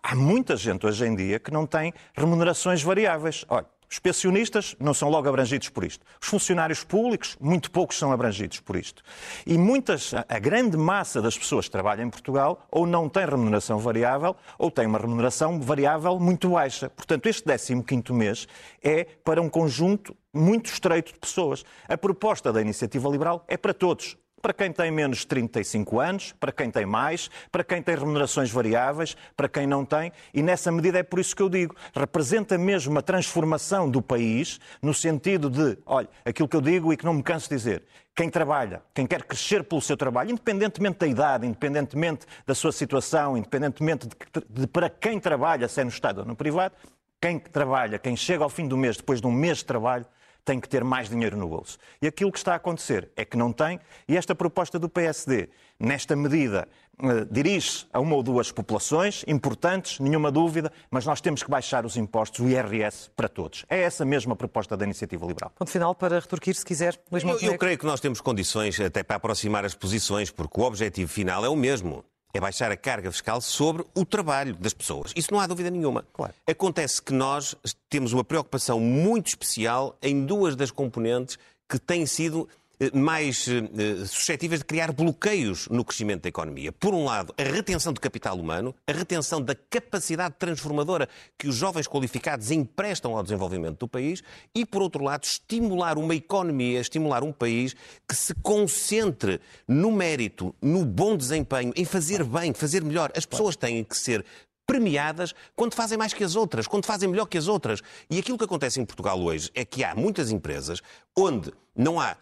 há 0.03 0.15
muita 0.15 0.55
gente 0.55 0.85
hoje 0.85 1.05
em 1.05 1.15
dia 1.15 1.39
que 1.39 1.51
não 1.51 1.65
tem 1.65 1.93
remunerações 2.15 2.81
variáveis. 2.81 3.45
Olha, 3.49 3.65
os 3.89 3.99
pensionistas 3.99 4.75
não 4.79 4.93
são 4.93 5.09
logo 5.09 5.29
abrangidos 5.29 5.69
por 5.69 5.83
isto. 5.83 6.05
Os 6.21 6.27
funcionários 6.27 6.83
públicos, 6.83 7.37
muito 7.39 7.71
poucos 7.71 7.97
são 7.97 8.11
abrangidos 8.11 8.59
por 8.59 8.75
isto. 8.75 9.01
E 9.45 9.57
muitas, 9.57 10.13
a 10.13 10.39
grande 10.39 10.75
massa 10.75 11.21
das 11.21 11.37
pessoas 11.37 11.65
que 11.65 11.71
trabalham 11.71 12.05
em 12.05 12.09
Portugal 12.09 12.67
ou 12.69 12.85
não 12.85 13.07
tem 13.07 13.25
remuneração 13.25 13.79
variável 13.79 14.35
ou 14.59 14.69
tem 14.69 14.85
uma 14.85 14.99
remuneração 14.99 15.61
variável 15.61 16.19
muito 16.19 16.49
baixa. 16.49 16.89
Portanto, 16.89 17.27
este 17.27 17.43
15º 17.43 18.13
mês 18.13 18.47
é 18.83 19.05
para 19.23 19.41
um 19.41 19.49
conjunto 19.49 20.15
muito 20.33 20.65
estreito 20.65 21.13
de 21.13 21.19
pessoas. 21.19 21.63
A 21.87 21.97
proposta 21.97 22.51
da 22.51 22.61
Iniciativa 22.61 23.09
Liberal 23.09 23.45
é 23.47 23.55
para 23.55 23.73
todos 23.73 24.17
para 24.41 24.53
quem 24.53 24.71
tem 24.71 24.91
menos 24.91 25.19
de 25.19 25.27
35 25.27 25.99
anos, 25.99 26.33
para 26.39 26.51
quem 26.51 26.69
tem 26.69 26.85
mais, 26.85 27.29
para 27.51 27.63
quem 27.63 27.81
tem 27.81 27.95
remunerações 27.95 28.51
variáveis, 28.51 29.15
para 29.35 29.49
quem 29.49 29.65
não 29.65 29.83
tem, 29.83 30.11
e 30.33 30.41
nessa 30.41 30.71
medida 30.71 30.99
é 30.99 31.03
por 31.03 31.19
isso 31.19 31.35
que 31.35 31.41
eu 31.41 31.49
digo, 31.49 31.75
representa 31.93 32.57
mesmo 32.57 32.91
uma 32.91 33.01
transformação 33.01 33.89
do 33.89 34.01
país, 34.01 34.59
no 34.81 34.93
sentido 34.93 35.49
de, 35.49 35.77
olha, 35.85 36.07
aquilo 36.23 36.47
que 36.47 36.55
eu 36.55 36.61
digo 36.61 36.93
e 36.93 36.97
que 36.97 37.05
não 37.05 37.13
me 37.13 37.23
canso 37.23 37.49
de 37.49 37.55
dizer, 37.55 37.83
quem 38.15 38.29
trabalha, 38.29 38.81
quem 38.93 39.05
quer 39.05 39.23
crescer 39.23 39.63
pelo 39.63 39.81
seu 39.81 39.95
trabalho, 39.95 40.31
independentemente 40.31 40.99
da 40.99 41.07
idade, 41.07 41.45
independentemente 41.45 42.25
da 42.45 42.55
sua 42.55 42.71
situação, 42.71 43.37
independentemente 43.37 44.07
de, 44.07 44.15
de 44.61 44.67
para 44.67 44.89
quem 44.89 45.19
trabalha, 45.19 45.67
se 45.67 45.81
é 45.81 45.83
no 45.83 45.89
Estado 45.89 46.21
ou 46.21 46.25
no 46.25 46.35
privado, 46.35 46.73
quem 47.21 47.39
trabalha, 47.39 47.97
quem 47.99 48.15
chega 48.15 48.43
ao 48.43 48.49
fim 48.49 48.67
do 48.67 48.77
mês, 48.77 48.97
depois 48.97 49.19
de 49.19 49.27
um 49.27 49.31
mês 49.31 49.59
de 49.59 49.65
trabalho, 49.65 50.05
tem 50.47 50.61
que 50.61 50.69
ter 50.69 50.81
mais 50.81 51.09
dinheiro 51.09 51.35
no 51.35 51.45
bolso. 51.45 51.77
E 52.01 52.07
aquilo 52.07 52.31
que 52.31 52.37
está 52.37 52.53
a 52.53 52.55
acontecer 52.55 53.11
é 53.17 53.25
que 53.25 53.35
não 53.35 53.51
tem, 53.51 53.81
e 54.07 54.15
esta 54.15 54.33
proposta 54.33 54.79
do 54.79 54.87
PSD, 54.87 55.49
nesta 55.77 56.15
medida, 56.15 56.69
eh, 57.03 57.27
dirige-se 57.29 57.85
a 57.91 57.99
uma 57.99 58.15
ou 58.15 58.23
duas 58.23 58.49
populações 58.49 59.25
importantes, 59.27 59.99
nenhuma 59.99 60.31
dúvida, 60.31 60.71
mas 60.89 61.05
nós 61.05 61.19
temos 61.19 61.43
que 61.43 61.51
baixar 61.51 61.85
os 61.85 61.97
impostos, 61.97 62.39
o 62.39 62.47
IRS, 62.47 63.09
para 63.13 63.27
todos. 63.27 63.65
É 63.69 63.81
essa 63.81 64.05
mesma 64.05 64.37
proposta 64.37 64.77
da 64.77 64.85
Iniciativa 64.85 65.25
Liberal. 65.25 65.51
Ponto 65.53 65.69
final 65.69 65.93
para 65.93 66.17
retorquir, 66.17 66.55
se 66.55 66.63
quiser, 66.63 66.97
Luís 67.11 67.25
eu, 67.25 67.51
eu 67.51 67.57
creio 67.57 67.77
que 67.77 67.85
nós 67.85 67.99
temos 67.99 68.21
condições 68.21 68.79
até 68.79 69.03
para 69.03 69.17
aproximar 69.17 69.65
as 69.65 69.75
posições, 69.75 70.31
porque 70.31 70.61
o 70.61 70.63
objetivo 70.63 71.11
final 71.11 71.43
é 71.43 71.49
o 71.49 71.57
mesmo 71.57 72.05
é 72.33 72.39
baixar 72.39 72.71
a 72.71 72.77
carga 72.77 73.11
fiscal 73.11 73.41
sobre 73.41 73.85
o 73.95 74.05
trabalho 74.05 74.55
das 74.55 74.73
pessoas. 74.73 75.11
Isso 75.15 75.31
não 75.31 75.39
há 75.39 75.47
dúvida 75.47 75.69
nenhuma. 75.69 76.05
Claro. 76.13 76.33
Acontece 76.45 77.01
que 77.01 77.13
nós 77.13 77.55
temos 77.89 78.13
uma 78.13 78.23
preocupação 78.23 78.79
muito 78.79 79.27
especial 79.27 79.97
em 80.01 80.25
duas 80.25 80.55
das 80.55 80.71
componentes 80.71 81.37
que 81.67 81.79
têm 81.79 82.05
sido 82.05 82.47
mais 82.93 83.47
uh, 83.47 84.05
suscetíveis 84.05 84.59
de 84.59 84.65
criar 84.65 84.91
bloqueios 84.91 85.67
no 85.67 85.83
crescimento 85.83 86.23
da 86.23 86.29
economia. 86.29 86.71
Por 86.71 86.93
um 86.93 87.05
lado, 87.05 87.33
a 87.37 87.43
retenção 87.43 87.91
de 87.91 87.99
capital 87.99 88.37
humano, 88.37 88.75
a 88.85 88.91
retenção 88.91 89.41
da 89.41 89.55
capacidade 89.55 90.35
transformadora 90.37 91.09
que 91.37 91.47
os 91.47 91.55
jovens 91.55 91.87
qualificados 91.87 92.51
emprestam 92.51 93.17
ao 93.17 93.23
desenvolvimento 93.23 93.79
do 93.79 93.87
país 93.87 94.21
e, 94.53 94.65
por 94.65 94.81
outro 94.81 95.03
lado, 95.03 95.23
estimular 95.23 95.97
uma 95.97 96.13
economia, 96.13 96.79
estimular 96.79 97.23
um 97.23 97.31
país 97.31 97.75
que 98.07 98.15
se 98.15 98.33
concentre 98.35 99.41
no 99.67 99.91
mérito, 99.91 100.53
no 100.61 100.85
bom 100.85 101.17
desempenho, 101.17 101.73
em 101.75 101.85
fazer 101.85 102.23
bem, 102.23 102.53
fazer 102.53 102.83
melhor. 102.83 103.11
As 103.15 103.25
pessoas 103.25 103.55
têm 103.55 103.83
que 103.83 103.97
ser 103.97 104.23
premiadas 104.67 105.33
quando 105.55 105.73
fazem 105.73 105.97
mais 105.97 106.13
que 106.13 106.23
as 106.23 106.35
outras, 106.35 106.67
quando 106.67 106.85
fazem 106.85 107.09
melhor 107.09 107.25
que 107.25 107.37
as 107.37 107.47
outras. 107.47 107.81
E 108.09 108.19
aquilo 108.19 108.37
que 108.37 108.43
acontece 108.43 108.79
em 108.79 108.85
Portugal 108.85 109.19
hoje 109.19 109.49
é 109.55 109.63
que 109.63 109.83
há 109.83 109.95
muitas 109.95 110.29
empresas 110.29 110.81
onde 111.17 111.51
não 111.75 111.99
há 111.99 112.11
eh, 112.11 112.17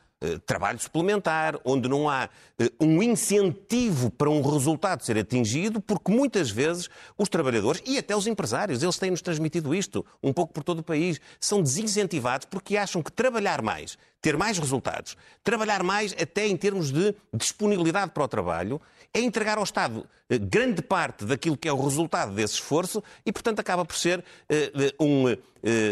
trabalho 0.45 0.79
suplementar, 0.79 1.60
onde 1.63 1.88
não 1.88 2.10
há 2.10 2.29
eh, 2.57 2.72
um 2.79 3.01
incentivo 3.03 4.10
para 4.10 4.29
um 4.29 4.41
resultado 4.41 5.03
ser 5.03 5.17
atingido, 5.17 5.81
porque 5.81 6.12
muitas 6.12 6.50
vezes 6.50 6.89
os 7.17 7.29
trabalhadores 7.29 7.81
e 7.86 7.98
até 7.98 8.15
os 8.15 8.27
empresários, 8.27 8.81
eles 8.81 8.98
têm-nos 8.98 9.22
transmitido 9.22 9.75
isto 9.75 10.05
um 10.24 10.34
pouco 10.34 10.53
por 10.53 10.63
todo 10.63 10.79
o 10.79 10.84
país, 10.84 11.19
são 11.39 11.62
desincentivados 11.62 12.45
porque 12.45 12.77
acham 12.77 13.03
que 13.03 13.12
trabalhar 13.12 13.62
mais, 13.62 13.98
ter 14.22 14.38
mais 14.38 14.57
resultados, 14.57 15.17
trabalhar 15.43 15.84
mais 15.84 16.15
até 16.19 16.48
em 16.48 16.57
termos 16.57 16.91
de 16.91 17.13
disponibilidade 17.34 18.12
para 18.12 18.24
o 18.24 18.27
trabalho, 18.27 18.82
é 19.15 19.21
entregar 19.21 19.58
ao 19.58 19.63
Estado 19.63 20.06
eh, 20.30 20.38
grande 20.38 20.82
parte 20.82 21.23
daquilo 21.23 21.56
que 21.56 21.69
é 21.69 21.71
o 21.71 21.82
resultado 21.82 22.34
desse 22.34 22.56
esforço 22.56 23.01
e, 23.25 23.32
portanto, 23.32 23.62
acaba 23.62 23.86
por 23.86 23.95
ser 23.95 24.19
uh, 24.19 25.04
um, 25.04 25.32
uh, 25.32 25.38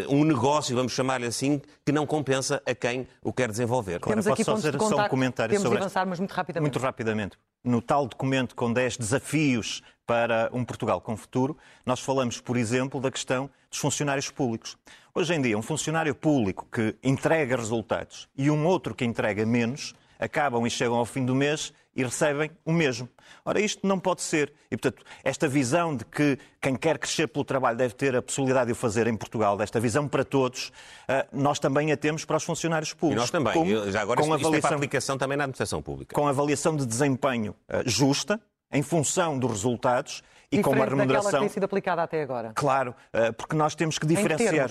um 0.10 0.26
negócio, 0.26 0.76
vamos 0.76 0.92
chamar-lhe 0.92 1.26
assim, 1.26 1.62
que 1.86 1.92
não 1.94 2.06
compensa 2.06 2.62
a 2.66 2.76
quem 2.76 3.08
o 3.24 3.32
quer 3.32 3.50
desenvolver. 3.50 4.02
Claro, 4.02 4.22
Temos 4.22 4.28
aqui 4.28 4.44
posso 4.44 4.62
fazer 4.62 4.78
só 4.78 5.06
um 5.06 5.08
comentário 5.08 5.52
Temos 5.52 5.64
sobre 5.64 5.78
de 5.78 5.84
avançar, 5.86 6.06
mas 6.06 6.20
muito 6.20 6.34
rapidamente. 6.34 6.74
Muito 6.74 6.84
rapidamente. 6.84 7.38
No 7.64 7.82
tal 7.82 8.06
documento 8.06 8.56
com 8.56 8.74
10 8.74 8.98
desafios 8.98 9.82
para 10.06 10.50
um 10.52 10.66
Portugal 10.66 11.00
com 11.00 11.16
futuro, 11.16 11.58
nós 11.86 12.02
falamos, 12.02 12.42
por 12.42 12.58
exemplo, 12.58 13.00
da 13.00 13.10
questão 13.10 13.50
dos 13.70 13.80
funcionários 13.80 14.30
públicos. 14.30 14.78
Hoje 15.16 15.34
em 15.34 15.42
dia, 15.42 15.58
um 15.58 15.62
funcionário 15.62 16.14
público 16.14 16.68
que 16.70 16.98
entrega 17.02 17.56
resultados 17.56 18.28
e 18.36 18.52
um 18.52 18.66
outro 18.66 18.94
que 18.94 19.06
entrega 19.06 19.46
menos 19.46 19.94
acabam 20.20 20.66
e 20.66 20.70
chegam 20.70 20.96
ao 20.96 21.06
fim 21.06 21.26
do 21.26 21.36
mês 21.36 21.74
e 21.96 22.04
recebem 22.04 22.52
o 22.66 22.72
mesmo. 22.72 23.08
Ora, 23.46 23.60
isto 23.60 23.86
não 23.86 24.00
pode 24.00 24.22
ser. 24.22 24.54
E, 24.72 24.78
portanto, 24.78 25.04
esta 25.24 25.48
visão 25.48 25.96
de 25.96 26.06
que 26.06 26.38
quem 26.62 26.76
quer 26.76 26.98
crescer 26.98 27.28
pelo 27.28 27.46
trabalho 27.46 27.78
deve 27.78 27.94
ter 27.94 28.16
a 28.16 28.22
possibilidade 28.22 28.68
de 28.68 28.72
o 28.74 28.76
fazer 28.76 29.08
em 29.08 29.16
Portugal, 29.16 29.58
desta 29.58 29.80
visão 29.80 30.08
para 30.08 30.24
todos, 30.24 30.72
eh, 31.08 31.28
nós 31.32 31.60
também 31.60 31.92
a 31.92 31.98
temos 31.98 32.26
para 32.26 32.38
os 32.38 32.44
funcionários 32.44 32.94
públicos. 32.94 33.30
E 33.30 33.32
nós 33.32 33.32
também. 33.32 33.54
Com, 33.54 33.92
Já 33.92 34.02
agora, 34.02 34.22
com 34.22 34.28
isto, 34.28 34.34
avaliação, 34.34 34.58
isto 34.58 34.74
é 34.74 34.76
aplicação 34.76 35.18
também 35.18 35.38
na 35.38 35.44
administração 35.44 35.82
pública. 35.82 36.16
Com 36.16 36.28
avaliação 36.28 36.76
de 36.76 36.86
desempenho 36.86 37.56
eh, 37.68 37.84
justa, 37.86 38.40
em 38.72 38.82
função 38.82 39.38
dos 39.38 39.52
resultados 39.52 40.24
e 40.60 40.62
com 40.64 40.72
uma 40.72 40.86
remuneração. 40.86 41.32
que 41.32 41.40
tem 41.40 41.50
sido 41.50 41.64
aplicada 41.64 42.04
até 42.04 42.22
agora. 42.22 42.52
Claro, 42.56 42.96
eh, 43.12 43.32
porque 43.32 43.56
nós 43.56 43.76
temos 43.76 43.98
que 43.98 44.06
diferenciar. 44.06 44.70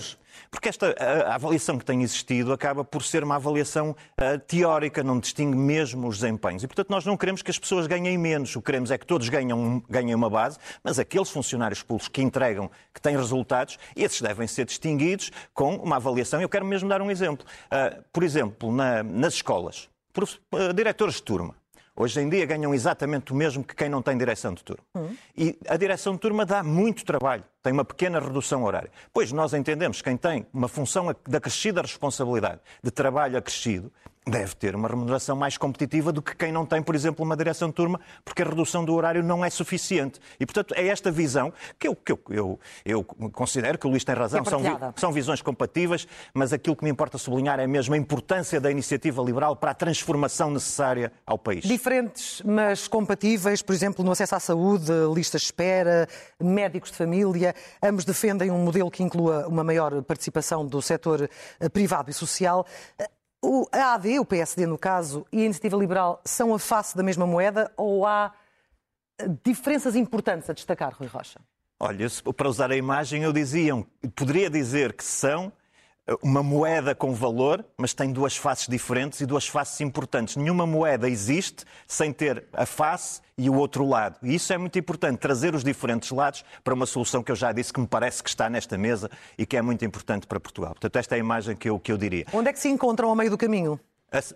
Porque 0.49 0.69
esta 0.69 0.95
a 0.99 1.35
avaliação 1.35 1.77
que 1.77 1.85
tem 1.85 2.01
existido 2.01 2.53
acaba 2.53 2.83
por 2.83 3.03
ser 3.03 3.23
uma 3.23 3.35
avaliação 3.35 3.91
uh, 3.91 4.39
teórica, 4.47 5.03
não 5.03 5.19
distingue 5.19 5.55
mesmo 5.57 6.07
os 6.07 6.19
desempenhos. 6.19 6.63
E, 6.63 6.67
portanto, 6.67 6.89
nós 6.89 7.05
não 7.05 7.17
queremos 7.17 7.41
que 7.41 7.51
as 7.51 7.59
pessoas 7.59 7.87
ganhem 7.87 8.17
menos. 8.17 8.55
O 8.55 8.59
que 8.59 8.65
queremos 8.65 8.91
é 8.91 8.97
que 8.97 9.05
todos 9.05 9.29
ganhem, 9.29 9.83
ganhem 9.89 10.15
uma 10.15 10.29
base, 10.29 10.57
mas 10.83 10.99
aqueles 10.99 11.29
funcionários 11.29 11.83
públicos 11.83 12.07
que 12.07 12.21
entregam, 12.21 12.69
que 12.93 13.01
têm 13.01 13.15
resultados, 13.15 13.77
esses 13.95 14.21
devem 14.21 14.47
ser 14.47 14.65
distinguidos 14.65 15.31
com 15.53 15.75
uma 15.75 15.97
avaliação. 15.97 16.41
Eu 16.41 16.49
quero 16.49 16.65
mesmo 16.65 16.89
dar 16.89 17.01
um 17.01 17.11
exemplo. 17.11 17.45
Uh, 17.65 18.03
por 18.11 18.23
exemplo, 18.23 18.71
na, 18.71 19.03
nas 19.03 19.35
escolas, 19.35 19.89
por, 20.11 20.23
uh, 20.23 20.73
diretores 20.73 21.15
de 21.15 21.23
turma. 21.23 21.55
Hoje 21.95 22.19
em 22.21 22.27
dia 22.27 22.45
ganham 22.45 22.73
exatamente 22.73 23.31
o 23.31 23.35
mesmo 23.35 23.63
que 23.63 23.75
quem 23.75 23.87
não 23.87 24.01
tem 24.01 24.17
direção 24.17 24.53
de 24.53 24.63
turma. 24.63 24.83
Uhum. 24.95 25.15
E 25.37 25.57
a 25.67 25.77
direção 25.77 26.13
de 26.13 26.19
turma 26.19 26.43
dá 26.43 26.63
muito 26.63 27.05
trabalho, 27.05 27.43
tem 27.61 27.71
uma 27.71 27.85
pequena 27.85 28.19
redução 28.19 28.63
horária. 28.63 28.89
Pois 29.13 29.31
nós 29.31 29.53
entendemos 29.53 30.01
que 30.01 30.09
quem 30.09 30.17
tem 30.17 30.45
uma 30.51 30.67
função 30.67 31.15
da 31.27 31.39
crescida 31.39 31.81
responsabilidade 31.83 32.61
de 32.81 32.89
trabalho 32.89 33.37
acrescido 33.37 33.91
deve 34.25 34.55
ter 34.55 34.75
uma 34.75 34.87
remuneração 34.87 35.35
mais 35.35 35.57
competitiva 35.57 36.11
do 36.11 36.21
que 36.21 36.35
quem 36.35 36.51
não 36.51 36.65
tem, 36.65 36.81
por 36.81 36.95
exemplo, 36.95 37.25
uma 37.25 37.35
direção 37.35 37.67
de 37.67 37.75
turma, 37.75 37.99
porque 38.23 38.41
a 38.41 38.45
redução 38.45 38.85
do 38.85 38.93
horário 38.93 39.21
não 39.21 39.43
é 39.43 39.49
suficiente. 39.49 40.19
E, 40.39 40.45
portanto, 40.45 40.73
é 40.75 40.87
esta 40.87 41.11
visão 41.11 41.53
que 41.77 41.87
eu, 41.87 41.95
que 41.95 42.11
eu, 42.11 42.19
eu, 42.29 42.59
eu 42.85 43.03
considero 43.03 43.77
que 43.77 43.85
o 43.85 43.89
Luís 43.89 44.03
tem 44.03 44.15
razão, 44.15 44.41
é 44.41 44.49
são, 44.49 44.61
são 44.95 45.11
visões 45.11 45.41
compatíveis, 45.41 46.07
mas 46.33 46.53
aquilo 46.53 46.75
que 46.75 46.83
me 46.83 46.89
importa 46.89 47.17
sublinhar 47.17 47.59
é 47.59 47.67
mesmo 47.67 47.93
a 47.95 47.97
importância 47.97 48.59
da 48.61 48.71
iniciativa 48.71 49.21
liberal 49.21 49.55
para 49.55 49.71
a 49.71 49.73
transformação 49.73 50.51
necessária 50.51 51.11
ao 51.25 51.37
país. 51.37 51.63
Diferentes, 51.65 52.41
mas 52.45 52.87
compatíveis, 52.87 53.61
por 53.61 53.73
exemplo, 53.73 54.03
no 54.03 54.11
acesso 54.11 54.35
à 54.35 54.39
saúde, 54.39 54.91
listas 55.13 55.41
de 55.41 55.47
espera, 55.47 56.07
médicos 56.39 56.91
de 56.91 56.97
família, 56.97 57.53
ambos 57.81 58.05
defendem 58.05 58.49
um 58.51 58.63
modelo 58.63 58.89
que 58.89 59.03
inclua 59.03 59.47
uma 59.47 59.63
maior 59.63 60.01
participação 60.03 60.65
do 60.65 60.81
setor 60.81 61.29
eh, 61.59 61.69
privado 61.69 62.09
e 62.09 62.13
social. 62.13 62.65
O, 63.45 63.67
a 63.73 63.95
AD, 63.95 64.19
o 64.19 64.25
PSD 64.25 64.65
no 64.65 64.77
caso, 64.77 65.27
e 65.29 65.41
a 65.41 65.43
Iniciativa 65.43 65.75
Liberal 65.75 66.21
são 66.23 66.53
a 66.53 66.59
face 66.59 66.95
da 66.95 67.03
mesma 67.03 67.27
moeda 67.27 67.69
ou 67.75 68.05
há 68.07 68.33
eh, 69.19 69.27
diferenças 69.43 69.97
importantes 69.97 70.49
a 70.49 70.53
destacar, 70.53 70.95
Rui 70.97 71.09
Rocha? 71.09 71.41
Olha, 71.77 72.07
para 72.37 72.47
usar 72.47 72.71
a 72.71 72.77
imagem, 72.77 73.23
eu 73.23 73.33
dizia, 73.33 73.73
poderia 74.15 74.49
dizer 74.49 74.93
que 74.93 75.03
são, 75.03 75.51
uma 76.21 76.43
moeda 76.43 76.93
com 76.93 77.13
valor, 77.13 77.63
mas 77.77 77.93
tem 77.93 78.11
duas 78.11 78.35
faces 78.35 78.67
diferentes 78.67 79.21
e 79.21 79.25
duas 79.25 79.47
faces 79.47 79.79
importantes. 79.81 80.35
Nenhuma 80.35 80.67
moeda 80.67 81.09
existe 81.09 81.63
sem 81.87 82.11
ter 82.11 82.45
a 82.53 82.65
face 82.65 83.21
e 83.37 83.49
o 83.49 83.55
outro 83.55 83.87
lado. 83.87 84.17
E 84.21 84.35
isso 84.35 84.51
é 84.51 84.57
muito 84.57 84.77
importante, 84.77 85.17
trazer 85.17 85.55
os 85.55 85.63
diferentes 85.63 86.11
lados 86.11 86.43
para 86.63 86.73
uma 86.73 86.85
solução 86.85 87.23
que 87.23 87.31
eu 87.31 87.35
já 87.35 87.51
disse 87.51 87.71
que 87.71 87.79
me 87.79 87.87
parece 87.87 88.21
que 88.21 88.29
está 88.29 88.49
nesta 88.49 88.77
mesa 88.77 89.09
e 89.37 89.45
que 89.45 89.55
é 89.55 89.61
muito 89.61 89.85
importante 89.85 90.27
para 90.27 90.39
Portugal. 90.39 90.71
Portanto, 90.71 90.95
esta 90.97 91.15
é 91.15 91.17
a 91.17 91.19
imagem 91.19 91.55
que 91.55 91.69
eu, 91.69 91.79
que 91.79 91.91
eu 91.91 91.97
diria. 91.97 92.25
Onde 92.33 92.49
é 92.49 92.53
que 92.53 92.59
se 92.59 92.69
encontram 92.69 93.09
ao 93.09 93.15
meio 93.15 93.29
do 93.29 93.37
caminho? 93.37 93.79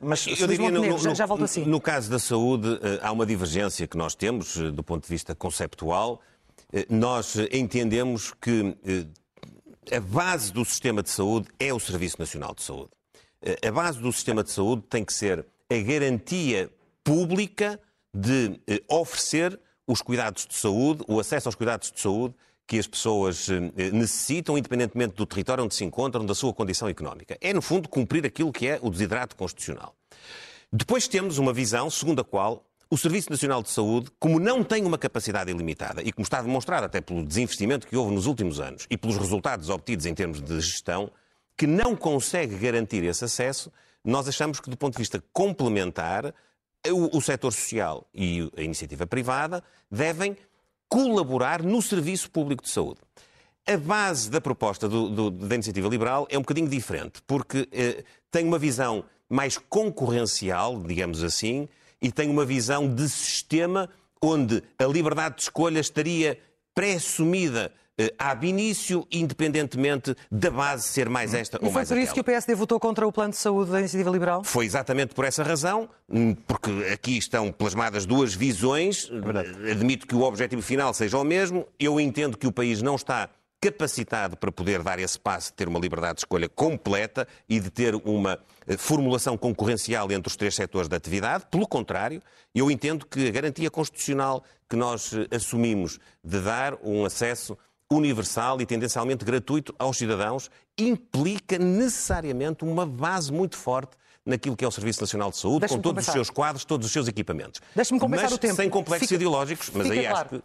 Mas 0.02 0.26
eu 0.26 0.48
diria, 0.48 0.72
no, 0.72 0.82
no, 0.84 1.16
já 1.16 1.26
volto 1.28 1.44
assim. 1.44 1.64
no 1.64 1.80
caso 1.80 2.10
da 2.10 2.18
saúde, 2.18 2.80
eh, 2.82 3.00
há 3.00 3.12
uma 3.12 3.28
divergência 3.28 3.86
que 3.88 3.96
nós 3.96 4.16
temos 4.16 4.58
eh, 4.58 4.72
do 4.72 4.82
ponto 4.82 5.04
de 5.04 5.10
vista 5.10 5.36
conceptual. 5.36 6.20
Eh, 6.74 6.88
nós 6.90 7.36
entendemos 7.52 8.34
que 8.42 8.76
a 9.92 10.00
base 10.00 10.52
do 10.52 10.66
sistema 10.66 11.02
de 11.02 11.10
saúde 11.10 11.48
é 11.60 11.74
o 11.74 11.80
Serviço 11.80 12.18
Nacional 12.20 12.54
de 12.54 12.64
Saúde. 12.64 12.90
A 13.66 13.72
base 13.72 14.00
do 14.00 14.12
sistema 14.12 14.44
de 14.44 14.52
saúde 14.52 14.84
tem 14.90 15.06
que 15.06 15.14
ser 15.14 15.46
a 15.70 15.78
garantia 15.78 16.70
pública 17.04 17.80
de 18.14 18.60
eh, 18.68 18.82
oferecer 18.90 19.60
os 19.86 20.02
cuidados 20.02 20.46
de 20.46 20.56
saúde, 20.56 21.04
o 21.08 21.20
acesso 21.20 21.48
aos 21.48 21.56
cuidados 21.56 21.92
de 21.92 22.00
saúde 22.00 22.36
que 22.66 22.78
as 22.78 22.88
pessoas 22.88 23.48
eh, 23.50 23.92
necessitam, 23.92 24.58
independentemente 24.58 25.16
do 25.16 25.26
território 25.26 25.64
onde 25.64 25.76
se 25.76 25.86
encontram, 25.86 26.26
da 26.26 26.36
sua 26.36 26.54
condição 26.54 26.90
económica. 26.90 27.38
É, 27.40 27.54
no 27.54 27.62
fundo, 27.62 27.88
cumprir 27.88 28.26
aquilo 28.26 28.52
que 28.52 28.68
é 28.68 28.80
o 28.82 28.90
desidrato 28.90 29.36
constitucional. 29.36 29.96
Depois 30.72 31.08
temos 31.08 31.38
uma 31.38 31.54
visão 31.54 31.90
segundo 31.90 32.20
a 32.20 32.26
qual 32.26 32.66
o 32.90 32.98
Serviço 32.98 33.30
Nacional 33.30 33.62
de 33.62 33.70
Saúde, 33.70 34.10
como 34.20 34.40
não 34.40 34.64
tem 34.64 34.86
uma 34.86 34.98
capacidade 34.98 35.52
ilimitada 35.52 36.02
e 36.02 36.12
como 36.12 36.24
está 36.24 36.42
demonstrado 36.42 36.86
até 36.86 37.02
pelo 37.02 37.26
desinvestimento 37.26 37.88
que 37.88 37.98
houve 37.98 38.14
nos 38.14 38.26
últimos 38.26 38.60
anos 38.60 38.86
e 38.90 38.98
pelos 38.98 39.18
resultados 39.18 39.70
obtidos 39.70 40.06
em 40.06 40.14
termos 40.14 40.42
de 40.42 40.60
gestão, 40.62 41.12
que 41.58 41.68
não 41.68 41.96
consegue 41.96 42.56
garantir 42.56 43.04
esse 43.04 43.26
acesso, 43.26 43.72
nós 44.04 44.28
achamos 44.28 44.60
que, 44.60 44.70
do 44.70 44.78
ponto 44.78 44.94
de 44.94 45.00
vista 45.00 45.22
complementar, 45.34 46.34
o, 46.88 47.18
o 47.18 47.22
setor 47.22 47.52
social 47.52 48.08
e 48.14 48.50
a 48.56 48.62
iniciativa 48.62 49.06
privada 49.06 49.64
devem 49.92 50.38
colaborar 50.88 51.62
no 51.62 51.82
serviço 51.82 52.30
público 52.32 52.64
de 52.64 52.70
saúde. 52.70 53.02
A 53.66 53.76
base 53.76 54.30
da 54.30 54.40
proposta 54.40 54.88
do, 54.88 55.10
do, 55.10 55.30
da 55.30 55.56
iniciativa 55.56 55.90
liberal 55.90 56.26
é 56.30 56.38
um 56.38 56.42
bocadinho 56.42 56.70
diferente, 56.70 57.22
porque 57.28 57.68
eh, 57.72 58.04
tem 58.32 58.46
uma 58.46 58.58
visão 58.58 59.04
mais 59.30 59.58
concorrencial, 59.58 60.82
digamos 60.82 61.22
assim, 61.22 61.68
e 62.02 62.12
tem 62.12 62.30
uma 62.30 62.46
visão 62.46 62.88
de 62.88 63.08
sistema 63.10 63.90
onde 64.22 64.64
a 64.80 64.86
liberdade 64.86 65.36
de 65.36 65.42
escolha 65.44 65.80
estaria 65.80 66.40
pré-assumida 66.74 67.72
eh, 68.00 68.14
ab 68.20 68.48
início, 68.48 69.08
independentemente 69.12 70.16
da 70.32 70.52
base 70.52 70.84
ser 70.84 71.10
mais 71.10 71.34
esta 71.34 71.58
e 71.58 71.66
ou 71.66 71.72
mais 71.72 71.88
aquela. 71.88 71.88
foi 71.88 71.96
por 71.96 72.04
isso 72.04 72.14
que 72.14 72.20
o 72.20 72.24
PSD 72.24 72.54
votou 72.54 72.80
contra 72.80 73.08
o 73.08 73.12
plano 73.12 73.32
de 73.32 73.38
saúde 73.38 73.72
da 73.72 73.80
Iniciativa 73.80 74.12
Liberal? 74.12 74.44
Foi 74.44 74.66
exatamente 74.66 75.16
por 75.16 75.26
essa 75.26 75.42
razão, 75.42 75.90
hum, 76.08 76.36
porque 76.36 76.70
aqui 76.94 77.18
estão 77.18 77.52
plasmadas 77.52 78.06
duas 78.06 78.36
visões. 78.36 79.10
É 79.66 79.72
Admito 79.72 80.06
que 80.06 80.14
o 80.16 80.22
objetivo 80.22 80.62
final 80.62 80.94
seja 80.94 81.18
o 81.18 81.24
mesmo. 81.24 81.68
Eu 81.80 82.00
entendo 82.00 82.38
que 82.38 82.46
o 82.46 82.52
país 82.52 82.84
não 82.84 82.96
está 82.96 83.30
capacitado 83.60 84.38
para 84.38 84.52
poder 84.52 84.84
dar 84.84 85.00
esse 85.00 85.20
passo 85.20 85.50
de 85.50 85.56
ter 85.56 85.68
uma 85.68 85.80
liberdade 85.80 86.16
de 86.16 86.20
escolha 86.22 86.48
completa 86.48 87.28
e 87.50 87.60
de 87.60 87.70
ter 87.70 87.96
uma 87.96 88.40
eh, 88.68 88.78
formulação 88.78 89.38
concorrencial 89.38 90.12
entre 90.12 90.28
os 90.28 90.36
três 90.36 90.56
setores 90.56 90.88
da 90.88 90.98
atividade. 90.98 91.46
Pelo 91.50 91.68
contrário, 91.68 92.22
eu 92.54 92.70
entendo 92.70 93.06
que 93.06 93.28
a 93.28 93.32
garantia 93.32 93.70
constitucional 93.72 94.44
que 94.70 94.76
nós 94.76 95.12
eh, 95.14 95.36
assumimos 95.36 96.00
de 96.24 96.40
dar 96.40 96.76
um 96.84 97.04
acesso 97.04 97.58
universal 97.92 98.62
e 98.62 98.66
tendencialmente 98.66 99.26
gratuito 99.26 99.74
aos 99.80 99.98
cidadãos 99.98 100.52
implica 100.78 101.58
necessariamente 101.58 102.64
uma 102.64 102.86
base 102.86 103.32
muito 103.32 103.58
forte 103.58 103.98
naquilo 104.26 104.58
que 104.58 104.66
é 104.66 104.68
o 104.68 104.72
Serviço 104.72 105.00
Nacional 105.02 105.32
de 105.32 105.38
Saúde, 105.38 105.68
com 105.70 105.80
todos 105.80 106.06
os 106.06 106.14
seus 106.14 106.30
quadros, 106.30 106.66
todos 106.66 106.86
os 106.86 106.92
seus 106.92 107.08
equipamentos. 107.08 107.62
Deixe-me 107.74 108.00
compensar 108.00 108.26
mas 108.26 108.34
o 108.34 108.38
tempo. 108.38 108.56
sem 108.56 108.70
complexos 108.70 109.08
Fica... 109.08 109.16
ideológicos, 109.16 109.70
mas 109.74 109.90
aí 109.90 110.02
claro. 110.02 110.16
acho 110.16 110.30
que... 110.30 110.44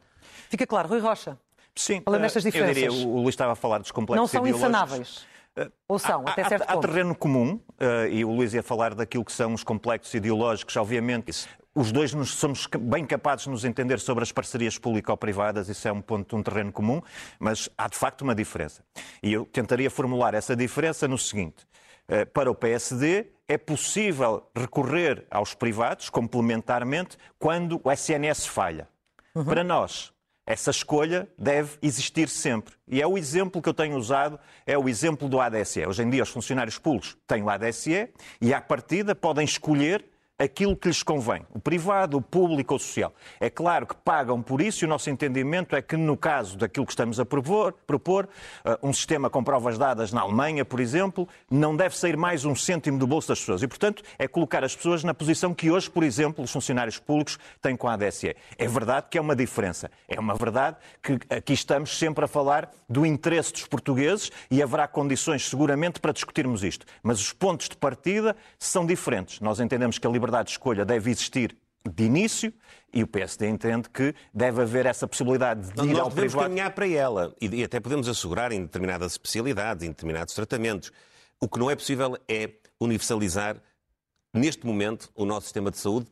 Fica 0.48 0.66
claro. 0.66 0.88
Rui 0.88 1.01
Rocha. 1.01 1.37
Sim, 1.74 2.02
Falando 2.04 2.20
nestas 2.20 2.42
diferenças. 2.42 2.82
eu 2.82 2.90
diria, 2.90 3.08
o 3.08 3.16
Luís 3.16 3.30
estava 3.30 3.52
a 3.52 3.56
falar 3.56 3.78
dos 3.78 3.90
complexos 3.90 4.20
Não 4.20 4.26
são 4.26 4.46
ideológicos. 4.46 4.68
insanáveis. 4.68 5.32
Ou 5.87 5.98
são, 5.98 6.24
há, 6.26 6.30
até 6.30 6.44
certo 6.44 6.62
há, 6.62 6.74
ponto. 6.74 6.85
Há 6.85 6.88
terreno 6.88 7.14
comum, 7.14 7.61
uh, 7.80 8.08
e 8.11 8.24
o 8.24 8.30
Luís 8.30 8.54
ia 8.54 8.62
falar 8.62 8.94
daquilo 8.94 9.24
que 9.24 9.32
são 9.32 9.52
os 9.52 9.62
complexos 9.62 10.12
ideológicos, 10.14 10.76
obviamente. 10.76 11.30
Isso. 11.30 11.48
Os 11.74 11.90
dois 11.90 12.12
nos, 12.12 12.35
somos 12.35 12.66
bem 12.78 13.06
capazes 13.06 13.44
de 13.44 13.50
nos 13.50 13.64
entender 13.64 13.98
sobre 13.98 14.22
as 14.22 14.30
parcerias 14.30 14.78
público-privadas, 14.78 15.68
isso 15.70 15.88
é 15.88 15.92
um 15.92 16.02
ponto, 16.02 16.37
um 16.37 16.42
terreno 16.42 16.70
comum, 16.70 17.00
mas 17.38 17.68
há 17.78 17.88
de 17.88 17.96
facto 17.96 18.22
uma 18.22 18.35
diferença. 18.35 18.82
E 19.22 19.32
eu 19.32 19.46
tentaria 19.46 19.90
formular 19.90 20.35
essa 20.35 20.54
diferença 20.54 21.08
no 21.08 21.16
seguinte: 21.16 21.66
para 22.35 22.50
o 22.50 22.54
PSD, 22.54 23.26
é 23.48 23.56
possível 23.56 24.46
recorrer 24.54 25.26
aos 25.30 25.54
privados 25.54 26.11
complementarmente 26.11 27.16
quando 27.38 27.80
o 27.82 27.90
SNS 27.90 28.46
falha. 28.46 28.87
Uhum. 29.35 29.44
Para 29.46 29.64
nós, 29.64 30.12
essa 30.46 30.70
escolha 30.70 31.28
deve 31.38 31.78
existir 31.81 32.28
sempre. 32.28 32.74
E 32.87 33.00
é 33.00 33.07
o 33.07 33.16
exemplo 33.16 33.62
que 33.62 33.68
eu 33.68 33.74
tenho 33.74 33.96
usado, 33.96 34.38
é 34.66 34.76
o 34.76 34.88
exemplo 34.88 35.28
do 35.28 35.40
ADSE. 35.40 35.87
Hoje 35.87 36.02
em 36.02 36.11
dia, 36.11 36.22
os 36.22 36.31
funcionários 36.31 36.78
públicos 36.78 37.16
têm 37.26 37.42
o 37.42 37.48
ADSE 37.50 38.09
e, 38.40 38.52
à 38.52 38.61
partida, 38.61 39.14
podem 39.14 39.44
escolher 39.44 40.05
aquilo 40.42 40.76
que 40.76 40.88
lhes 40.88 41.02
convém, 41.02 41.46
o 41.55 41.61
privado, 41.61 42.16
o 42.16 42.22
público 42.22 42.74
ou 42.74 42.76
o 42.76 42.81
social. 42.81 43.12
É 43.38 43.48
claro 43.48 43.87
que 43.87 43.94
pagam 43.94 44.42
por 44.42 44.61
isso 44.61 44.85
e 44.85 44.87
o 44.87 44.88
nosso 44.88 45.09
entendimento 45.09 45.76
é 45.76 45.83
que, 45.83 45.96
no 45.96 46.16
caso 46.16 46.59
daquilo 46.59 46.85
que 46.85 46.92
estamos 46.92 47.20
a 47.20 47.24
propor, 47.24 47.72
propor 47.87 48.28
uh, 48.64 48.88
um 48.88 48.92
sistema 48.92 49.31
com 49.31 49.44
provas 49.44 49.78
dadas 49.78 50.12
na 50.12 50.20
Alemanha, 50.20 50.64
por 50.64 50.81
exemplo, 50.81 51.28
não 51.48 51.76
deve 51.76 51.96
sair 51.96 52.16
mais 52.16 52.44
um 52.44 52.57
cêntimo 52.57 52.98
do 52.98 53.07
bolso 53.07 53.28
das 53.28 53.38
pessoas. 53.38 53.62
E, 53.62 53.68
portanto, 53.68 54.02
é 54.18 54.26
colocar 54.26 54.64
as 54.64 54.74
pessoas 54.74 55.05
na 55.05 55.14
posição 55.14 55.55
que 55.55 55.70
hoje, 55.70 55.88
por 55.88 56.02
exemplo, 56.02 56.42
os 56.42 56.50
funcionários 56.50 56.98
públicos 56.98 57.38
têm 57.61 57.76
com 57.76 57.88
a 57.88 57.94
ADSE. 57.94 58.35
É 58.59 58.66
verdade 58.66 59.07
que 59.09 59.18
é 59.18 59.20
uma 59.20 59.37
diferença. 59.37 59.90
É 60.09 60.18
uma 60.18 60.35
verdade 60.35 60.76
que 61.00 61.20
aqui 61.31 61.52
estamos 61.52 61.96
sempre 61.96 62.24
a 62.24 62.28
falar 62.28 62.70
do 62.88 63.07
interesse 63.07 63.52
dos 63.52 63.66
portugueses 63.66 64.31
e 64.50 64.62
haverá 64.62 64.88
condições, 64.88 65.48
seguramente, 65.48 66.00
para 66.00 66.12
discutirmos 66.12 66.64
isto. 66.64 66.85
Mas 67.02 67.20
os 67.20 67.33
pontos 67.33 67.68
de 67.68 67.76
partida 67.76 68.35
são 68.59 68.85
diferentes. 68.85 69.40
Nós 69.40 69.61
entendemos 69.61 69.98
que 69.98 70.07
a 70.07 70.11
liberdade 70.11 70.31
liberdade 70.32 70.46
de 70.46 70.52
escolha 70.52 70.84
deve 70.84 71.10
existir 71.10 71.56
de 71.88 72.04
início 72.04 72.52
e 72.92 73.02
o 73.02 73.06
PSD 73.06 73.48
entende 73.48 73.88
que 73.88 74.14
deve 74.32 74.62
haver 74.62 74.86
essa 74.86 75.06
possibilidade 75.06 75.72
de 75.72 75.82
ir 75.82 75.92
Nós 75.92 75.98
ao 75.98 76.10
podemos 76.10 76.32
privado. 76.32 76.42
caminhar 76.44 76.70
para 76.72 76.88
ela 76.88 77.34
e 77.40 77.62
até 77.62 77.80
podemos 77.80 78.08
assegurar 78.08 78.52
em 78.52 78.62
determinadas 78.62 79.12
especialidades, 79.12 79.84
em 79.84 79.88
determinados 79.88 80.34
tratamentos. 80.34 80.92
O 81.40 81.48
que 81.48 81.58
não 81.58 81.70
é 81.70 81.74
possível 81.74 82.16
é 82.28 82.50
universalizar 82.80 83.56
neste 84.34 84.64
momento, 84.64 85.10
o 85.14 85.26
nosso 85.26 85.42
sistema 85.42 85.70
de 85.70 85.76
saúde, 85.76 86.06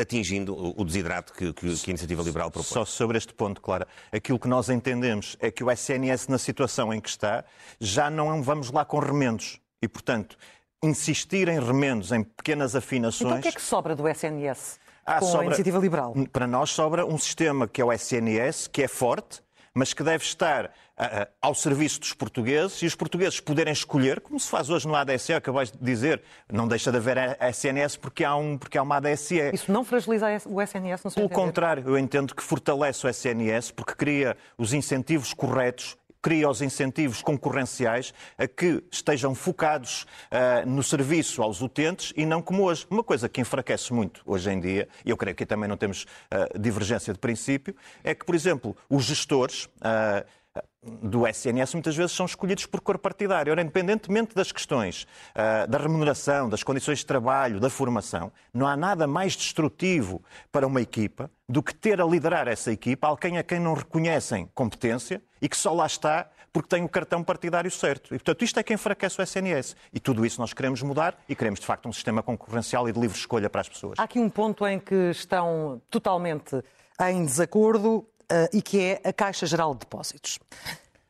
atingindo 0.00 0.54
o 0.54 0.84
desidrato 0.84 1.32
que, 1.32 1.52
que, 1.52 1.66
a 1.66 1.90
Iniciativa 1.90 2.22
Liberal 2.22 2.48
propõe. 2.48 2.72
Só 2.72 2.84
sobre 2.84 3.18
este 3.18 3.34
ponto, 3.34 3.60
Clara. 3.60 3.88
Aquilo 4.12 4.38
que 4.38 4.46
nós 4.46 4.68
entendemos 4.68 5.36
é 5.40 5.50
que 5.50 5.64
o 5.64 5.70
SNS, 5.70 6.28
na 6.28 6.38
situação 6.38 6.94
em 6.94 7.00
que 7.00 7.08
está, 7.08 7.44
já 7.80 8.08
não 8.08 8.40
vamos 8.40 8.70
lá 8.70 8.84
com 8.84 9.00
remendos. 9.00 9.58
E, 9.82 9.88
portanto, 9.88 10.38
insistir 10.82 11.48
em 11.48 11.60
remendos, 11.60 12.12
em 12.12 12.22
pequenas 12.22 12.74
afinações. 12.74 13.26
Então 13.26 13.38
o 13.38 13.42
que 13.42 13.48
é 13.48 13.52
que 13.52 13.62
sobra 13.62 13.94
do 13.94 14.08
SNS 14.08 14.78
ah, 15.04 15.20
com 15.20 15.26
sobra, 15.26 15.42
a 15.42 15.46
iniciativa 15.46 15.78
liberal? 15.78 16.14
Para 16.32 16.46
nós 16.46 16.70
sobra 16.70 17.06
um 17.06 17.18
sistema 17.18 17.66
que 17.68 17.80
é 17.80 17.84
o 17.84 17.92
SNS, 17.92 18.68
que 18.68 18.82
é 18.82 18.88
forte, 18.88 19.40
mas 19.72 19.92
que 19.92 20.02
deve 20.02 20.24
estar 20.24 20.66
uh, 20.66 20.70
ao 21.40 21.54
serviço 21.54 22.00
dos 22.00 22.14
portugueses 22.14 22.80
e 22.82 22.86
os 22.86 22.94
portugueses 22.94 23.38
poderem 23.40 23.72
escolher, 23.72 24.20
como 24.20 24.40
se 24.40 24.48
faz 24.48 24.70
hoje 24.70 24.88
no 24.88 24.94
ADSE, 24.94 25.34
acabais 25.34 25.70
de 25.70 25.78
dizer, 25.78 26.22
não 26.50 26.66
deixa 26.66 26.90
de 26.90 26.96
haver 26.96 27.36
SNS 27.40 27.96
porque 27.96 28.24
há, 28.24 28.34
um, 28.34 28.56
porque 28.56 28.78
há 28.78 28.82
uma 28.82 28.96
ADSE. 28.96 29.50
Isso 29.52 29.70
não 29.70 29.84
fragiliza 29.84 30.26
o 30.46 30.62
SNS, 30.62 31.04
não 31.04 31.12
Pelo 31.12 31.28
contrário, 31.28 31.84
eu 31.86 31.98
entendo 31.98 32.34
que 32.34 32.42
fortalece 32.42 33.06
o 33.06 33.10
SNS 33.10 33.70
porque 33.70 33.94
cria 33.94 34.36
os 34.56 34.72
incentivos 34.72 35.34
corretos 35.34 35.96
cria 36.26 36.50
os 36.50 36.60
incentivos 36.60 37.22
concorrenciais 37.22 38.12
a 38.36 38.48
que 38.48 38.82
estejam 38.90 39.32
focados 39.32 40.02
uh, 40.02 40.68
no 40.68 40.82
serviço 40.82 41.40
aos 41.40 41.60
utentes 41.60 42.12
e 42.16 42.26
não 42.26 42.42
como 42.42 42.64
hoje. 42.64 42.84
Uma 42.90 43.04
coisa 43.04 43.28
que 43.28 43.40
enfraquece 43.40 43.92
muito 43.92 44.22
hoje 44.26 44.50
em 44.50 44.58
dia, 44.58 44.88
e 45.04 45.10
eu 45.10 45.16
creio 45.16 45.36
que 45.36 45.46
também 45.46 45.68
não 45.68 45.76
temos 45.76 46.02
uh, 46.02 46.58
divergência 46.58 47.12
de 47.12 47.20
princípio, 47.20 47.76
é 48.02 48.12
que, 48.12 48.24
por 48.24 48.34
exemplo, 48.34 48.76
os 48.90 49.04
gestores. 49.04 49.66
Uh, 49.76 50.26
do 50.82 51.26
SNS 51.26 51.74
muitas 51.74 51.96
vezes 51.96 52.12
são 52.12 52.26
escolhidos 52.26 52.66
por 52.66 52.80
cor 52.80 52.98
partidária. 52.98 53.50
Ora, 53.50 53.62
independentemente 53.62 54.34
das 54.34 54.52
questões 54.52 55.06
uh, 55.34 55.68
da 55.68 55.78
remuneração, 55.78 56.48
das 56.48 56.62
condições 56.62 56.98
de 56.98 57.06
trabalho, 57.06 57.58
da 57.58 57.68
formação, 57.68 58.32
não 58.52 58.66
há 58.66 58.76
nada 58.76 59.06
mais 59.06 59.36
destrutivo 59.36 60.22
para 60.52 60.66
uma 60.66 60.80
equipa 60.80 61.30
do 61.48 61.62
que 61.62 61.74
ter 61.74 62.00
a 62.00 62.04
liderar 62.04 62.48
essa 62.48 62.72
equipa 62.72 63.06
alguém 63.06 63.38
a 63.38 63.42
quem 63.42 63.58
não 63.60 63.74
reconhecem 63.74 64.48
competência 64.54 65.22
e 65.40 65.48
que 65.48 65.56
só 65.56 65.72
lá 65.72 65.86
está 65.86 66.28
porque 66.52 66.70
tem 66.70 66.82
o 66.82 66.88
cartão 66.88 67.22
partidário 67.22 67.70
certo. 67.70 68.14
E, 68.14 68.18
portanto, 68.18 68.42
isto 68.42 68.58
é 68.58 68.62
que 68.62 68.72
enfraquece 68.72 69.20
o 69.20 69.22
SNS. 69.22 69.76
E 69.92 70.00
tudo 70.00 70.24
isso 70.24 70.40
nós 70.40 70.54
queremos 70.54 70.80
mudar 70.80 71.14
e 71.28 71.34
queremos, 71.34 71.60
de 71.60 71.66
facto, 71.66 71.86
um 71.86 71.92
sistema 71.92 72.22
concorrencial 72.22 72.88
e 72.88 72.92
de 72.92 72.98
livre 72.98 73.18
escolha 73.18 73.50
para 73.50 73.60
as 73.60 73.68
pessoas. 73.68 73.98
Há 73.98 74.04
aqui 74.04 74.18
um 74.18 74.30
ponto 74.30 74.66
em 74.66 74.78
que 74.78 75.10
estão 75.10 75.82
totalmente 75.90 76.62
em 76.98 77.26
desacordo 77.26 78.08
e 78.52 78.60
que 78.60 78.80
é 78.80 79.00
a 79.04 79.12
Caixa 79.12 79.46
Geral 79.46 79.72
de 79.74 79.80
Depósitos. 79.80 80.38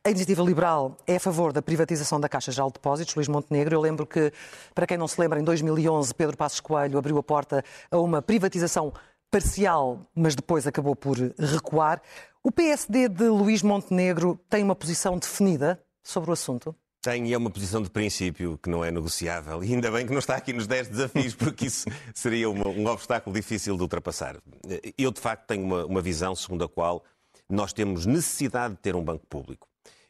a 0.03 0.09
Iniciativa 0.09 0.41
Liberal 0.41 0.97
é 1.05 1.17
a 1.17 1.19
favor 1.19 1.51
da 1.51 1.61
privatização 1.61 2.19
da 2.19 2.29
Caixa 2.29 2.51
Geral 2.51 2.69
de 2.69 2.75
Depósitos, 2.75 3.15
Luís 3.15 3.27
Montenegro. 3.27 3.75
Eu 3.75 3.81
lembro 3.81 4.05
que, 4.05 4.31
para 4.73 4.87
quem 4.87 4.97
não 4.97 5.07
se 5.07 5.19
lembra, 5.19 5.39
em 5.39 5.43
2011, 5.43 6.13
Pedro 6.13 6.37
Passos 6.37 6.59
Coelho 6.59 6.97
abriu 6.97 7.17
a 7.17 7.23
porta 7.23 7.63
a 7.91 7.97
uma 7.97 8.21
privatização 8.21 8.93
parcial, 9.29 9.99
mas 10.15 10.35
depois 10.35 10.65
acabou 10.65 10.95
por 10.95 11.17
recuar. 11.37 12.01
O 12.43 12.51
PSD 12.51 13.09
de 13.09 13.25
Luís 13.25 13.61
Montenegro 13.61 14.39
tem 14.49 14.63
uma 14.63 14.75
posição 14.75 15.17
definida 15.17 15.83
sobre 16.01 16.29
o 16.29 16.33
assunto? 16.33 16.73
Tem, 17.07 17.25
e 17.25 17.33
é 17.33 17.37
uma 17.37 17.49
posição 17.49 17.81
de 17.81 17.89
princípio 17.89 18.59
que 18.61 18.69
não 18.69 18.83
é 18.83 18.91
negociável. 18.91 19.63
E 19.63 19.73
ainda 19.73 19.89
bem 19.89 20.05
que 20.05 20.11
não 20.11 20.19
está 20.19 20.35
aqui 20.35 20.51
nos 20.51 20.67
10 20.67 20.89
desafios, 20.89 21.33
porque 21.39 21.67
isso 21.67 21.85
seria 22.13 22.49
uma, 22.49 22.67
um 22.67 22.85
obstáculo 22.87 23.33
difícil 23.33 23.77
de 23.77 23.81
ultrapassar. 23.81 24.35
Eu, 24.97 25.09
de 25.13 25.21
facto, 25.21 25.47
tenho 25.47 25.63
uma, 25.63 25.85
uma 25.85 26.01
visão 26.01 26.35
segundo 26.35 26.65
a 26.65 26.67
qual 26.67 27.05
nós 27.49 27.71
temos 27.71 28.05
necessidade 28.05 28.73
de 28.73 28.81
ter 28.81 28.93
um 28.93 29.01
banco 29.01 29.25
público. 29.25 29.69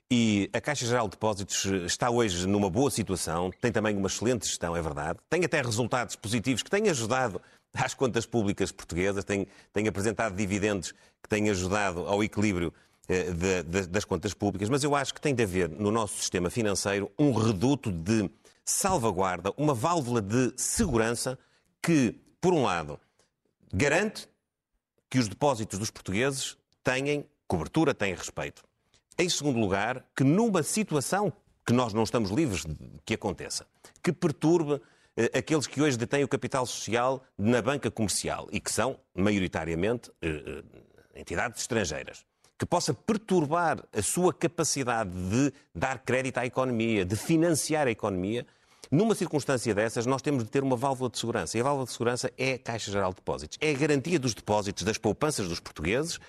E 0.10 0.50
a 0.52 0.60
Caixa 0.60 0.88
Geral 0.88 1.06
de 1.06 1.12
Depósitos 1.12 1.66
está 1.86 2.10
hoje 2.10 2.48
numa 2.48 2.68
boa 2.68 2.90
situação, 2.90 3.52
tem 3.62 3.72
também 3.72 3.96
uma 3.96 4.08
excelente 4.08 4.48
gestão, 4.48 4.76
é 4.76 4.82
verdade, 4.82 5.20
tem 5.30 5.46
até 5.46 5.62
resultados 5.62 6.16
positivos 6.16 6.64
que 6.64 6.70
têm 6.72 6.90
ajudado 6.90 7.40
às 7.76 7.94
contas 7.94 8.26
públicas 8.26 8.72
portuguesas, 8.72 9.24
tem, 9.24 9.46
tem 9.72 9.88
apresentado 9.88 10.36
dividendos 10.36 10.94
que 11.22 11.30
têm 11.30 11.48
ajudado 11.52 12.08
ao 12.08 12.24
equilíbrio 12.24 12.74
das 13.90 14.04
contas 14.04 14.34
públicas, 14.34 14.70
mas 14.70 14.84
eu 14.84 14.94
acho 14.94 15.14
que 15.14 15.22
tem 15.22 15.34
de 15.34 15.42
haver 15.42 15.70
no 15.70 15.92
nosso 15.92 16.18
sistema 16.18 16.50
financeiro 16.50 17.10
um 17.18 17.32
reduto 17.32 17.92
de 17.92 18.30
salvaguarda, 18.66 19.54
uma 19.56 19.74
válvula 19.74 20.22
de 20.22 20.54
segurança 20.58 21.40
que, 21.82 22.20
por 22.42 22.54
um 22.54 22.64
lado, 22.64 23.00
garante 23.74 24.28
que 25.10 25.20
os 25.20 25.30
depósitos 25.30 25.80
dos 25.80 25.90
portugueses 25.90 26.58
tenham 26.84 27.24
cobertura, 27.48 27.94
têm 27.94 28.14
respeito. 28.14 28.64
Em 29.18 29.30
segundo 29.30 29.58
lugar, 29.58 30.06
que 30.16 30.24
numa 30.24 30.62
situação 30.62 31.32
que 31.66 31.74
nós 31.74 31.94
não 31.94 32.04
estamos 32.04 32.30
livres 32.30 32.66
de 32.66 32.76
que 33.06 33.14
aconteça, 33.14 33.66
que 34.04 34.12
perturbe 34.12 34.82
eh, 35.16 35.40
aqueles 35.40 35.66
que 35.66 35.82
hoje 35.82 35.98
detêm 35.98 36.24
o 36.24 36.28
capital 36.28 36.66
social 36.66 37.24
na 37.38 37.62
banca 37.62 37.90
comercial 37.90 38.48
e 38.52 38.60
que 38.60 38.72
são, 38.72 39.00
maioritariamente, 39.16 40.12
eh, 40.22 40.64
eh, 41.16 41.20
entidades 41.20 41.62
estrangeiras, 41.62 42.26
que 42.58 42.66
possa 42.66 42.94
perturbar 42.94 43.84
a 43.94 44.02
sua 44.02 44.34
capacidade 44.34 45.12
de 45.12 45.54
dar 45.74 46.00
crédito 46.00 46.38
à 46.40 46.46
economia, 46.46 47.06
de 47.06 47.16
financiar 47.16 47.88
a 47.88 47.92
economia, 47.92 48.46
numa 48.90 49.14
circunstância 49.14 49.76
dessas, 49.76 50.06
nós 50.06 50.22
temos 50.22 50.44
de 50.44 50.50
ter 50.50 50.64
uma 50.64 50.76
válvula 50.76 51.10
de 51.10 51.20
segurança. 51.20 51.58
E 51.58 51.62
a 51.62 51.64
válvula 51.64 51.86
de 51.86 51.92
segurança 51.92 52.32
é 52.38 52.54
a 52.54 52.60
Caixa 52.60 52.92
Geral 52.92 53.12
de 53.12 53.18
Depósitos. 53.18 53.58
É 53.62 53.72
a 53.72 53.74
garantia 53.74 54.18
dos 54.18 54.34
depósitos 54.34 54.84
das 54.84 54.98
poupanças 54.98 55.48
dos 55.48 55.60
portugueses, 55.60 56.20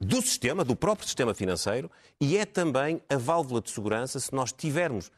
do 0.00 0.22
sistema, 0.22 0.64
do 0.64 0.76
próprio 0.76 1.06
sistema 1.06 1.34
financeiro, 1.34 1.90
e 2.20 2.36
é 2.36 2.44
também 2.44 3.02
a 3.08 3.16
válvula 3.16 3.60
de 3.60 3.70
segurança 3.70 4.20
se 4.20 4.32
nós 4.32 4.52
tivermos 4.52 5.10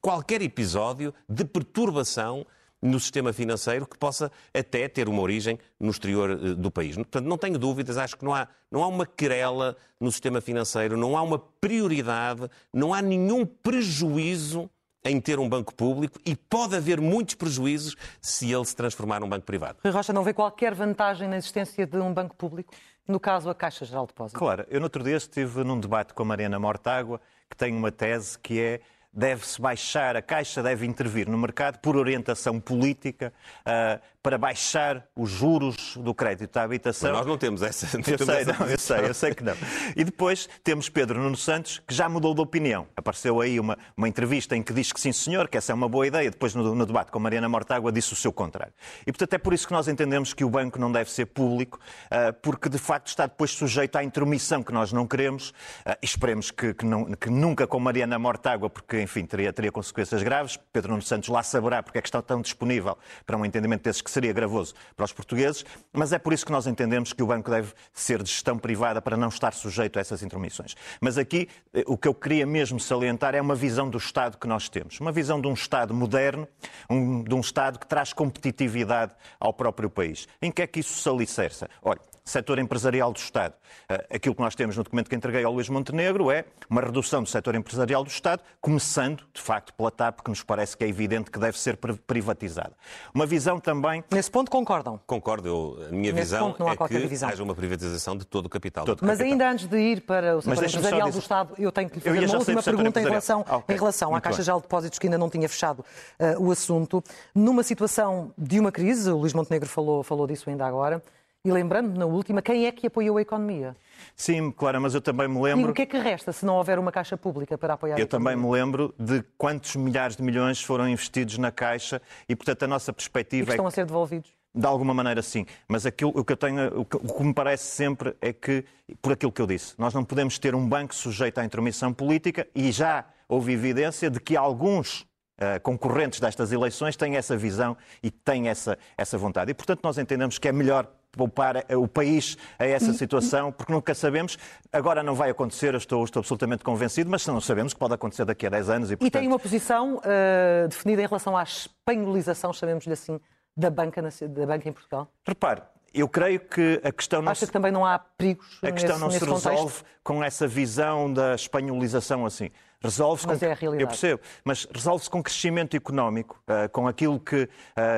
qualquer 0.00 0.42
episódio 0.42 1.14
de 1.28 1.44
perturbação 1.44 2.44
no 2.82 2.98
sistema 2.98 3.32
financeiro 3.32 3.86
que 3.86 3.98
possa 3.98 4.30
até 4.54 4.88
ter 4.88 5.08
uma 5.08 5.20
origem 5.20 5.58
no 5.78 5.90
exterior 5.90 6.30
eh, 6.30 6.54
do 6.54 6.70
país. 6.70 6.96
Portanto, 6.96 7.26
não 7.26 7.36
tenho 7.36 7.58
dúvidas, 7.58 7.98
acho 7.98 8.16
que 8.16 8.24
não 8.24 8.34
há, 8.34 8.48
não 8.70 8.82
há 8.82 8.86
uma 8.86 9.06
querela 9.06 9.76
no 9.98 10.10
sistema 10.10 10.40
financeiro, 10.40 10.96
não 10.96 11.16
há 11.16 11.22
uma 11.22 11.38
prioridade, 11.38 12.48
não 12.72 12.94
há 12.94 13.02
nenhum 13.02 13.44
prejuízo 13.44 14.70
em 15.04 15.20
ter 15.20 15.38
um 15.38 15.48
banco 15.48 15.74
público 15.74 16.18
e 16.26 16.36
pode 16.36 16.76
haver 16.76 17.00
muitos 17.00 17.34
prejuízos 17.34 17.96
se 18.20 18.52
ele 18.52 18.64
se 18.64 18.76
transformar 18.76 19.20
num 19.20 19.28
banco 19.28 19.46
privado. 19.46 19.78
Rui 19.82 19.92
Rocha, 19.92 20.12
não 20.12 20.22
vê 20.22 20.32
qualquer 20.32 20.74
vantagem 20.74 21.28
na 21.28 21.36
existência 21.36 21.86
de 21.86 21.96
um 21.96 22.12
banco 22.12 22.36
público? 22.36 22.72
No 23.08 23.18
caso, 23.18 23.50
a 23.50 23.54
Caixa 23.54 23.84
Geral 23.84 24.04
de 24.04 24.12
Depósitos. 24.12 24.38
Claro, 24.38 24.64
eu 24.68 24.78
no 24.78 24.86
outro 24.86 25.02
dia 25.02 25.16
estive 25.16 25.64
num 25.64 25.80
debate 25.80 26.14
com 26.14 26.22
a 26.22 26.26
Mariana 26.26 26.58
Mortágua, 26.58 27.20
que 27.48 27.56
tem 27.56 27.74
uma 27.74 27.90
tese 27.90 28.38
que 28.38 28.60
é 28.60 28.80
deve-se 29.12 29.60
baixar, 29.60 30.16
a 30.16 30.22
Caixa 30.22 30.62
deve 30.62 30.86
intervir 30.86 31.28
no 31.28 31.36
mercado 31.36 31.78
por 31.78 31.96
orientação 31.96 32.60
política 32.60 33.32
uh, 33.60 34.00
para 34.22 34.36
baixar 34.36 35.06
os 35.16 35.30
juros 35.30 35.96
do 35.96 36.14
crédito 36.14 36.56
à 36.58 36.62
habitação. 36.62 37.10
Mas 37.10 37.18
nós 37.20 37.26
não 37.26 37.38
temos 37.38 37.62
essa. 37.62 37.86
Não 37.96 38.04
eu, 38.06 38.18
temos 38.18 38.26
sei, 38.26 38.42
essa 38.42 38.52
não, 38.52 38.66
eu 38.66 38.78
sei, 38.78 39.00
eu 39.00 39.14
sei 39.14 39.34
que 39.34 39.42
não. 39.42 39.56
E 39.96 40.04
depois 40.04 40.48
temos 40.62 40.88
Pedro 40.88 41.20
Nuno 41.20 41.36
Santos, 41.36 41.82
que 41.86 41.94
já 41.94 42.08
mudou 42.08 42.34
de 42.34 42.40
opinião. 42.40 42.86
Apareceu 42.94 43.40
aí 43.40 43.58
uma, 43.58 43.78
uma 43.96 44.08
entrevista 44.08 44.54
em 44.54 44.62
que 44.62 44.72
diz 44.72 44.92
que 44.92 45.00
sim, 45.00 45.12
senhor, 45.12 45.48
que 45.48 45.56
essa 45.56 45.72
é 45.72 45.74
uma 45.74 45.88
boa 45.88 46.06
ideia. 46.06 46.30
Depois, 46.30 46.54
no, 46.54 46.74
no 46.74 46.86
debate 46.86 47.10
com 47.10 47.18
a 47.18 47.22
Mariana 47.22 47.48
Mortágua, 47.48 47.90
disse 47.90 48.12
o 48.12 48.16
seu 48.16 48.32
contrário. 48.32 48.74
E, 49.06 49.12
portanto, 49.12 49.34
é 49.34 49.38
por 49.38 49.54
isso 49.54 49.66
que 49.66 49.72
nós 49.72 49.88
entendemos 49.88 50.34
que 50.34 50.44
o 50.44 50.50
banco 50.50 50.78
não 50.78 50.92
deve 50.92 51.10
ser 51.10 51.26
público, 51.26 51.78
uh, 52.06 52.32
porque, 52.42 52.68
de 52.68 52.78
facto, 52.78 53.08
está 53.08 53.26
depois 53.26 53.50
sujeito 53.50 53.96
à 53.96 54.04
intromissão 54.04 54.62
que 54.62 54.72
nós 54.72 54.92
não 54.92 55.06
queremos. 55.06 55.50
Uh, 55.50 55.96
esperemos 56.02 56.50
que, 56.50 56.74
que, 56.74 56.84
não, 56.84 57.06
que 57.12 57.30
nunca 57.30 57.66
com 57.66 57.80
Mariana 57.80 58.18
Mortágua, 58.18 58.68
porque, 58.68 58.99
enfim, 59.00 59.24
teria, 59.24 59.52
teria 59.52 59.72
consequências 59.72 60.22
graves. 60.22 60.58
Pedro 60.72 60.90
Nuno 60.90 61.02
Santos 61.02 61.28
lá 61.28 61.42
saberá 61.42 61.82
porque 61.82 61.98
é 61.98 62.02
que 62.02 62.08
está 62.08 62.20
tão 62.22 62.40
disponível 62.40 62.96
para 63.26 63.36
um 63.36 63.44
entendimento 63.44 63.82
desses 63.82 64.02
que 64.02 64.10
seria 64.10 64.32
gravoso 64.32 64.74
para 64.96 65.04
os 65.04 65.12
portugueses, 65.12 65.64
mas 65.92 66.12
é 66.12 66.18
por 66.18 66.32
isso 66.32 66.44
que 66.44 66.52
nós 66.52 66.66
entendemos 66.66 67.12
que 67.12 67.22
o 67.22 67.26
banco 67.26 67.50
deve 67.50 67.72
ser 67.92 68.22
de 68.22 68.30
gestão 68.30 68.58
privada 68.58 69.00
para 69.00 69.16
não 69.16 69.28
estar 69.28 69.52
sujeito 69.52 69.98
a 69.98 70.00
essas 70.00 70.22
intromissões. 70.22 70.74
Mas 71.00 71.18
aqui 71.18 71.48
eh, 71.72 71.84
o 71.86 71.96
que 71.96 72.08
eu 72.08 72.14
queria 72.14 72.46
mesmo 72.46 72.78
salientar 72.78 73.34
é 73.34 73.40
uma 73.40 73.54
visão 73.54 73.88
do 73.88 73.98
Estado 73.98 74.38
que 74.38 74.46
nós 74.46 74.68
temos. 74.68 75.00
Uma 75.00 75.12
visão 75.12 75.40
de 75.40 75.48
um 75.48 75.54
Estado 75.54 75.94
moderno, 75.94 76.46
um, 76.88 77.22
de 77.22 77.34
um 77.34 77.40
Estado 77.40 77.78
que 77.78 77.86
traz 77.86 78.12
competitividade 78.12 79.14
ao 79.38 79.52
próprio 79.52 79.90
país. 79.90 80.28
Em 80.40 80.50
que 80.50 80.62
é 80.62 80.66
que 80.66 80.80
isso 80.80 80.94
se 80.94 81.08
alicerça? 81.08 81.68
Olha, 81.82 82.00
setor 82.30 82.58
empresarial 82.58 83.12
do 83.12 83.18
Estado. 83.18 83.54
Eh, 83.88 84.06
aquilo 84.14 84.34
que 84.34 84.40
nós 84.40 84.54
temos 84.54 84.76
no 84.76 84.84
documento 84.84 85.08
que 85.08 85.16
entreguei 85.16 85.44
ao 85.44 85.52
Luís 85.52 85.68
Montenegro 85.68 86.30
é 86.30 86.44
uma 86.68 86.80
redução 86.80 87.22
do 87.22 87.28
setor 87.28 87.54
empresarial 87.54 88.04
do 88.04 88.10
Estado, 88.10 88.42
começando, 88.60 89.24
de 89.32 89.40
facto, 89.40 89.74
pela 89.74 89.90
TAP, 89.90 90.20
que 90.20 90.30
nos 90.30 90.42
parece 90.42 90.76
que 90.76 90.84
é 90.84 90.88
evidente 90.88 91.30
que 91.30 91.38
deve 91.38 91.58
ser 91.58 91.76
privatizada. 92.06 92.72
Uma 93.14 93.26
visão 93.26 93.58
também... 93.58 94.04
Nesse 94.10 94.30
ponto 94.30 94.50
concordam? 94.50 95.00
Concordo. 95.06 95.48
Eu, 95.48 95.86
a 95.88 95.92
minha 95.92 96.12
Nesse 96.12 96.34
visão 96.34 96.56
é 96.60 96.88
que 96.88 96.98
divisão. 96.98 97.28
haja 97.28 97.42
uma 97.42 97.54
privatização 97.54 98.16
de 98.16 98.24
todo 98.24 98.46
o 98.46 98.48
capital. 98.48 98.84
Todo 98.84 99.00
Mas 99.02 99.18
capital. 99.18 99.32
ainda 99.32 99.50
antes 99.50 99.66
de 99.66 99.78
ir 99.78 100.00
para 100.02 100.36
o 100.36 100.42
setor 100.42 100.64
empresarial 100.64 101.08
dizer... 101.08 101.18
do 101.18 101.22
Estado, 101.22 101.54
eu 101.58 101.72
tenho 101.72 101.90
que 101.90 101.96
lhe 101.96 102.00
fazer 102.00 102.26
uma 102.26 102.38
última 102.38 102.62
pergunta 102.62 103.00
em 103.00 103.04
relação, 103.04 103.44
ah, 103.48 103.56
okay. 103.56 103.74
em 103.74 103.78
relação 103.78 104.14
à 104.14 104.20
Caixa 104.20 104.42
Geral 104.42 104.60
de 104.60 104.64
Depósitos, 104.64 104.98
que 104.98 105.06
ainda 105.06 105.18
não 105.18 105.28
tinha 105.28 105.48
fechado 105.48 105.80
uh, 105.80 106.42
o 106.42 106.50
assunto. 106.50 107.02
Numa 107.34 107.62
situação 107.62 108.32
de 108.36 108.60
uma 108.60 108.70
crise, 108.70 109.10
o 109.10 109.18
Luís 109.18 109.32
Montenegro 109.32 109.68
falou, 109.68 110.02
falou 110.02 110.26
disso 110.26 110.48
ainda 110.48 110.66
agora, 110.66 111.02
e 111.42 111.50
lembrando, 111.50 111.98
na 111.98 112.04
última, 112.04 112.42
quem 112.42 112.66
é 112.66 112.72
que 112.72 112.86
apoiou 112.86 113.16
a 113.16 113.22
economia? 113.22 113.74
Sim, 114.14 114.50
claro, 114.50 114.78
mas 114.78 114.94
eu 114.94 115.00
também 115.00 115.26
me 115.26 115.40
lembro. 115.40 115.68
E 115.68 115.70
o 115.70 115.74
que 115.74 115.82
é 115.82 115.86
que 115.86 115.96
resta 115.96 116.32
se 116.32 116.44
não 116.44 116.56
houver 116.56 116.78
uma 116.78 116.92
caixa 116.92 117.16
pública 117.16 117.56
para 117.56 117.74
apoiar 117.74 117.98
Eu 117.98 118.04
a 118.04 118.08
também 118.08 118.36
me 118.36 118.46
lembro 118.50 118.94
de 118.98 119.24
quantos 119.38 119.74
milhares 119.74 120.16
de 120.16 120.22
milhões 120.22 120.62
foram 120.62 120.86
investidos 120.86 121.38
na 121.38 121.50
Caixa 121.50 122.02
e, 122.28 122.36
portanto, 122.36 122.64
a 122.64 122.66
nossa 122.66 122.92
perspectiva. 122.92 123.44
E 123.44 123.46
que 123.46 123.52
estão 123.52 123.64
é 123.64 123.68
a 123.68 123.70
ser 123.70 123.86
devolvidos? 123.86 124.30
De 124.54 124.66
alguma 124.66 124.92
maneira, 124.92 125.22
sim. 125.22 125.46
Mas 125.66 125.86
aquilo, 125.86 126.12
o, 126.14 126.22
que 126.22 126.32
eu 126.34 126.36
tenho, 126.36 126.80
o, 126.80 126.84
que, 126.84 126.96
o 126.96 127.14
que 127.14 127.22
me 127.22 127.32
parece 127.32 127.64
sempre 127.64 128.14
é 128.20 128.34
que, 128.34 128.62
por 129.00 129.12
aquilo 129.12 129.32
que 129.32 129.40
eu 129.40 129.46
disse, 129.46 129.74
nós 129.78 129.94
não 129.94 130.04
podemos 130.04 130.38
ter 130.38 130.54
um 130.54 130.68
banco 130.68 130.94
sujeito 130.94 131.38
à 131.38 131.44
intromissão 131.44 131.90
política 131.90 132.46
e 132.54 132.70
já 132.70 133.06
houve 133.26 133.52
evidência 133.52 134.10
de 134.10 134.20
que 134.20 134.36
alguns 134.36 135.08
Uh, 135.42 135.58
concorrentes 135.62 136.20
destas 136.20 136.52
eleições 136.52 136.98
têm 136.98 137.16
essa 137.16 137.34
visão 137.34 137.74
e 138.02 138.10
têm 138.10 138.50
essa, 138.50 138.76
essa 138.98 139.16
vontade. 139.16 139.50
E, 139.50 139.54
portanto, 139.54 139.80
nós 139.82 139.96
entendemos 139.96 140.38
que 140.38 140.46
é 140.46 140.52
melhor 140.52 140.86
poupar 141.12 141.64
o 141.76 141.88
país 141.88 142.36
a 142.58 142.66
essa 142.66 142.92
situação, 142.92 143.50
porque 143.52 143.72
nunca 143.72 143.94
sabemos. 143.94 144.38
Agora 144.72 145.02
não 145.02 145.14
vai 145.14 145.30
acontecer, 145.30 145.74
eu 145.74 145.78
estou, 145.78 146.04
estou 146.04 146.20
absolutamente 146.20 146.62
convencido, 146.62 147.10
mas 147.10 147.26
não 147.26 147.40
sabemos 147.40 147.72
que 147.72 147.78
pode 147.78 147.94
acontecer 147.94 148.24
daqui 148.24 148.46
a 148.46 148.50
10 148.50 148.70
anos. 148.70 148.90
E, 148.90 148.96
portanto... 148.96 149.08
e 149.08 149.18
tem 149.18 149.28
uma 149.28 149.38
posição 149.38 149.96
uh, 149.96 150.68
definida 150.68 151.02
em 151.02 151.06
relação 151.06 151.36
à 151.36 151.42
espanholização, 151.42 152.52
chamemos-lhe 152.52 152.92
assim, 152.92 153.20
da 153.56 153.70
banca, 153.70 154.00
da 154.02 154.46
banca 154.46 154.68
em 154.68 154.72
Portugal? 154.72 155.08
Repare, 155.26 155.62
eu 155.92 156.08
creio 156.08 156.40
que 156.40 156.80
a 156.84 156.92
questão 156.92 157.20
não 157.20 157.32
Acha 157.32 157.46
que 157.46 157.52
também 157.52 157.72
não 157.72 157.84
há 157.84 157.98
perigos 157.98 158.58
A 158.62 158.70
questão 158.70 158.98
nesse, 158.98 159.00
não 159.00 159.10
se 159.10 159.48
resolve 159.48 159.74
contexto? 159.74 159.84
com 160.04 160.22
essa 160.22 160.46
visão 160.46 161.12
da 161.12 161.34
espanholização 161.34 162.24
assim. 162.24 162.50
Resolve-se 162.82 163.26
com. 163.26 163.32
É 163.32 163.52
a 163.52 163.54
realidade. 163.54 163.82
Eu 163.82 163.86
percebo, 163.88 164.20
mas 164.42 164.66
resolve-se 164.72 165.10
com 165.10 165.22
crescimento 165.22 165.76
económico, 165.76 166.42
uh, 166.48 166.66
com 166.70 166.88
aquilo 166.88 167.20
que 167.20 167.42
uh, 167.42 167.48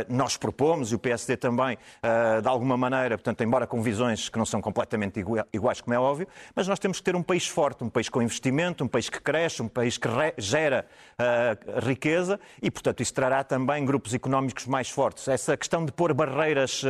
nós 0.08 0.36
propomos 0.36 0.90
e 0.90 0.94
o 0.96 0.98
PSD 0.98 1.36
também, 1.36 1.76
uh, 1.76 2.42
de 2.42 2.48
alguma 2.48 2.76
maneira, 2.76 3.16
portanto, 3.16 3.44
embora 3.44 3.64
com 3.64 3.80
visões 3.80 4.28
que 4.28 4.36
não 4.36 4.44
são 4.44 4.60
completamente 4.60 5.24
iguais, 5.52 5.80
como 5.80 5.94
é 5.94 5.98
óbvio, 5.98 6.26
mas 6.52 6.66
nós 6.66 6.80
temos 6.80 6.98
que 6.98 7.04
ter 7.04 7.14
um 7.14 7.22
país 7.22 7.46
forte, 7.46 7.84
um 7.84 7.88
país 7.88 8.08
com 8.08 8.20
investimento, 8.20 8.82
um 8.82 8.88
país 8.88 9.08
que 9.08 9.20
cresce, 9.20 9.62
um 9.62 9.68
país 9.68 9.96
que 9.96 10.08
gera 10.38 10.84
riqueza 11.86 12.40
e, 12.60 12.70
portanto, 12.70 13.02
isso 13.02 13.14
trará 13.14 13.44
também 13.44 13.84
grupos 13.84 14.12
económicos 14.14 14.66
mais 14.66 14.90
fortes. 14.90 15.28
Essa 15.28 15.56
questão 15.56 15.84
de 15.84 15.92
pôr 15.92 16.12
barreiras 16.12 16.82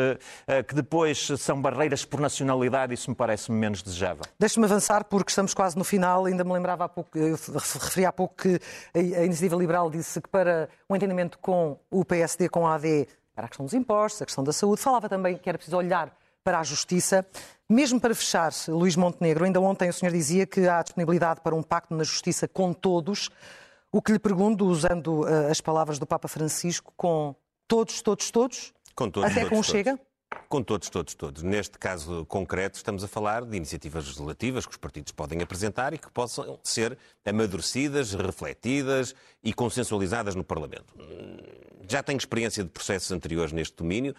que 0.66 0.74
depois 0.74 1.28
são 1.38 1.60
barreiras 1.60 2.04
por 2.04 2.20
nacionalidade, 2.20 2.94
isso 2.94 3.10
me 3.10 3.16
parece 3.16 3.52
menos 3.52 3.82
desejável. 3.82 4.24
Deixe-me 4.38 4.64
avançar, 4.64 5.04
porque 5.04 5.30
estamos 5.30 5.52
quase 5.52 5.76
no 5.76 5.84
final, 5.84 6.24
ainda 6.26 6.42
me 6.44 6.52
lembrava 6.52 6.84
há 6.84 6.88
pouco, 6.88 7.18
eu 7.18 7.36
referi 7.84 8.06
há 8.06 8.12
pouco 8.12 8.34
que 8.36 8.58
a 8.94 9.24
Iniciativa 9.24 9.56
Liberal 9.56 9.90
disse 9.90 10.20
que 10.20 10.28
para 10.28 10.68
o 10.88 10.92
um 10.92 10.96
entendimento 10.96 11.38
com 11.38 11.78
o 11.90 12.04
PSD, 12.04 12.48
com 12.48 12.66
a 12.66 12.74
AD, 12.74 13.06
era 13.36 13.46
a 13.46 13.48
questão 13.48 13.64
dos 13.64 13.74
impostos, 13.74 14.22
a 14.22 14.26
questão 14.26 14.44
da 14.44 14.52
saúde. 14.52 14.80
Falava 14.80 15.08
também 15.08 15.36
que 15.36 15.48
era 15.48 15.58
preciso 15.58 15.76
olhar 15.76 16.14
para 16.44 16.60
a 16.60 16.62
justiça. 16.62 17.26
Mesmo 17.68 18.00
para 18.00 18.14
fechar, 18.14 18.52
Luís 18.68 18.96
Montenegro, 18.96 19.44
ainda 19.44 19.60
ontem 19.60 19.88
o 19.88 19.92
senhor 19.92 20.12
dizia 20.12 20.46
que 20.46 20.68
há 20.68 20.82
disponibilidade 20.82 21.40
para 21.40 21.54
um 21.54 21.62
pacto 21.62 21.94
na 21.94 22.04
justiça 22.04 22.46
com 22.46 22.72
todos. 22.72 23.30
O 23.90 24.02
que 24.02 24.12
lhe 24.12 24.18
pergunto, 24.18 24.66
usando 24.66 25.22
uh, 25.22 25.50
as 25.50 25.60
palavras 25.60 25.98
do 25.98 26.06
Papa 26.06 26.28
Francisco, 26.28 26.92
com 26.96 27.34
todos, 27.66 28.02
todos, 28.02 28.30
todos? 28.30 28.72
Com 28.94 29.10
todos, 29.10 29.30
Até 29.30 29.40
todos, 29.40 29.50
com 29.50 29.56
o 29.56 29.58
todos. 29.58 29.70
Chega? 29.70 29.98
Com 30.52 30.62
todos, 30.62 30.90
todos, 30.90 31.14
todos. 31.14 31.42
Neste 31.42 31.78
caso 31.78 32.26
concreto, 32.26 32.76
estamos 32.76 33.02
a 33.02 33.08
falar 33.08 33.42
de 33.42 33.56
iniciativas 33.56 34.04
legislativas 34.04 34.66
que 34.66 34.72
os 34.72 34.76
partidos 34.76 35.10
podem 35.10 35.40
apresentar 35.40 35.94
e 35.94 35.98
que 35.98 36.10
possam 36.10 36.60
ser 36.62 36.98
amadurecidas, 37.24 38.12
refletidas 38.12 39.14
e 39.42 39.54
consensualizadas 39.54 40.34
no 40.34 40.44
Parlamento. 40.44 40.92
Já 41.88 42.02
tenho 42.02 42.18
experiência 42.18 42.62
de 42.62 42.68
processos 42.68 43.10
anteriores 43.12 43.50
neste 43.50 43.74
domínio. 43.74 44.14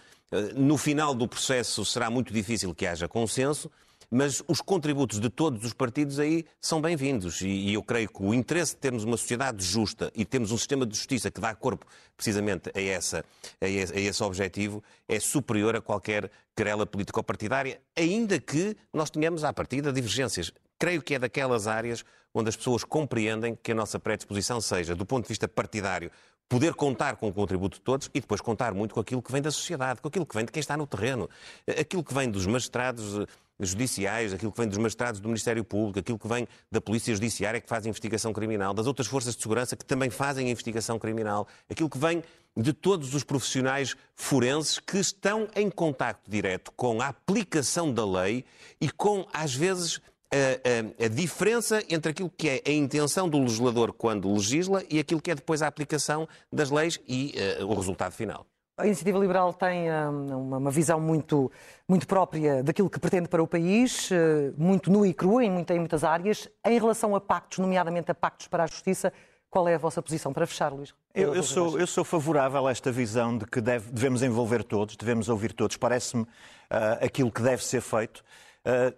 No 0.56 0.76
final 0.76 1.13
do 1.13 1.28
processo 1.28 1.86
será 1.86 2.10
muito 2.10 2.34
difícil 2.34 2.74
que 2.74 2.88
haja 2.88 3.08
consenso, 3.08 3.69
mas 4.13 4.43
os 4.47 4.62
contributos 4.62 5.19
de 5.19 5.28
todos 5.28 5.65
os 5.65 5.73
partidos 5.73 6.19
aí 6.19 6.45
são 6.62 6.80
bem-vindos. 6.80 7.41
E, 7.41 7.73
eu 7.73 7.82
creio 7.82 8.08
que 8.08 8.21
o 8.21 8.32
interesse 8.32 8.76
de 8.76 8.78
termos 8.78 9.04
uma 9.04 9.17
sociedade 9.17 9.65
justa 9.65 10.12
e 10.15 10.23
termos 10.23 10.52
um 10.52 10.58
sistema 10.58 10.86
de 10.86 10.95
justiça 10.95 11.32
que 11.32 11.41
dá 11.41 11.56
corpo 11.56 11.88
precisamente 12.15 12.69
a, 12.76 12.80
essa, 12.80 13.26
a, 13.60 13.67
esse, 13.67 13.91
a 13.91 13.99
esse 13.99 14.23
objetivo 14.23 14.84
é 15.10 15.19
superior 15.19 15.76
a 15.76 15.82
qualquer 15.82 16.30
querela 16.56 16.86
político-partidária, 16.86 17.82
ainda 17.97 18.39
que 18.39 18.78
nós 18.93 19.10
tenhamos 19.10 19.43
à 19.43 19.52
partida 19.52 19.91
divergências. 19.91 20.52
Creio 20.78 21.02
que 21.02 21.15
é 21.15 21.19
daquelas 21.19 21.65
áreas 21.65 22.06
onde 22.36 22.49
as 22.49 22.56
pessoas 22.56 22.84
compreendem 22.84 23.58
que 23.62 23.71
a 23.71 23.76
nossa 23.76 23.99
predisposição 23.99 24.62
seja, 24.62 24.95
do 24.95 25.08
ponto 25.08 25.23
de 25.23 25.30
vista 25.30 25.47
partidário, 25.47 26.12
poder 26.54 26.76
contar 26.76 27.16
com 27.16 27.28
o 27.28 27.34
contributo 27.34 27.78
de 27.78 27.82
todos 27.82 28.12
e 28.13 28.22
depois 28.22 28.39
contar 28.39 28.76
muito 28.76 28.94
com 28.94 29.00
aquilo 29.00 29.24
que 29.24 29.32
vem 29.32 29.42
da 29.42 29.50
sociedade, 29.50 30.00
com 30.00 30.08
aquilo 30.08 30.24
que 30.24 30.36
vem 30.36 30.46
de 30.46 30.52
quem 30.52 30.60
está 30.60 30.78
no 30.78 30.86
terreno, 30.86 31.28
aquilo 31.68 32.04
que 32.04 32.13
vem 32.13 32.30
dos 32.30 32.46
magistrados 32.46 33.26
judiciais, 33.60 34.34
aquilo 34.34 34.52
que 34.52 34.60
vem 34.60 34.70
dos 34.70 34.78
magistrados 34.78 35.20
do 35.20 35.28
Ministério 35.30 35.63
Público, 35.63 35.98
aquilo 35.98 36.20
que 36.20 36.28
vem 36.28 36.48
da 36.72 36.80
Polícia 36.80 37.12
Judiciária 37.12 37.60
que 37.60 37.68
faz 37.68 37.88
investigação 37.88 38.32
criminal, 38.32 38.72
das 38.72 38.86
outras 38.86 39.08
forças 39.08 39.36
de 39.36 39.42
segurança 39.42 39.76
que 39.76 39.84
também 39.84 40.12
fazem 40.12 40.52
investigação 40.52 41.00
criminal, 41.00 41.48
aquilo 41.68 41.89
que 41.89 41.98
vem 41.98 42.24
de 42.56 42.72
todos 42.72 43.16
os 43.16 43.24
profissionais 43.24 43.96
forenses 44.13 44.78
que 44.78 45.00
estão 45.00 45.48
em 45.56 45.72
contacto 45.72 46.30
direto 46.30 46.72
com 46.74 47.02
a 47.02 47.08
aplicação 47.08 47.92
da 47.92 48.06
lei 48.06 48.46
e 48.80 48.92
com, 48.92 49.28
às 49.34 49.56
vezes, 49.56 50.00
a, 50.34 51.04
a, 51.04 51.06
a, 51.06 51.08
diferença 51.08 51.84
entre 51.89 52.12
aquilo 52.12 52.30
que 52.30 52.50
é 52.50 52.62
a 52.65 52.72
intenção 52.72 53.30
do 53.30 53.39
legislador 53.39 53.93
quando 53.93 54.32
legisla 54.34 54.84
e 54.89 55.00
aquilo 55.00 55.22
que 55.22 55.32
é 55.32 55.36
depois 55.36 55.62
a 55.62 55.67
aplicação 55.67 56.28
das 56.52 56.69
leis 56.69 57.00
e 57.08 57.36
uh, 57.60 57.65
o 57.65 57.74
resultado 57.74 58.13
final. 58.13 58.46
A 58.76 58.88
Iniciativa 58.88 59.19
Liberal 59.19 59.54
tem 59.54 59.88
uma, 59.91 60.58
uma, 60.58 60.72
visão 60.72 61.00
muito, 61.00 61.52
muito 61.88 62.08
própria 62.08 62.63
daquilo 62.63 62.89
que 62.89 63.00
pretende 63.00 63.30
para 63.30 63.41
o 63.41 63.48
país, 63.48 64.12
eh, 64.12 64.52
muito 64.58 64.91
nua 64.91 65.08
e 65.08 65.13
crua 65.13 65.46
em, 65.46 65.52
muita, 65.52 65.76
em 65.76 65.80
muitas 65.80 66.04
áreas. 66.04 66.50
Em 66.65 66.80
relação 66.80 67.15
a 67.15 67.22
pactos, 67.22 67.60
nomeadamente 67.60 68.10
a 68.10 68.15
pactos 68.15 68.48
para 68.48 68.63
a 68.63 68.65
justiça, 68.65 69.13
qual 69.48 69.67
é 69.67 69.76
a 69.76 69.78
vossa 69.78 70.02
posição? 70.02 70.34
Para 70.34 70.48
fechar, 70.48 70.74
Luís. 70.74 70.91
Eu, 71.13 71.36
eu, 71.36 71.43
sou, 71.43 71.80
eu 71.80 71.86
sou, 71.86 72.04
favorável 72.04 72.65
a 72.65 72.72
esta 72.72 72.91
visão 72.91 73.38
de 73.38 73.46
que 73.46 73.62
deve, 73.62 73.91
devemos 73.91 74.24
envolver 74.24 74.63
todos, 74.63 74.96
devemos 74.96 75.30
ouvir 75.30 75.54
todos. 75.54 75.78
Parece-me 75.78 76.24
uh, 76.24 76.28
aquilo 77.00 77.32
que 77.32 77.43
deve 77.43 77.63
ser 77.63 77.80
feito. 77.80 78.24
Uh, 78.65 78.91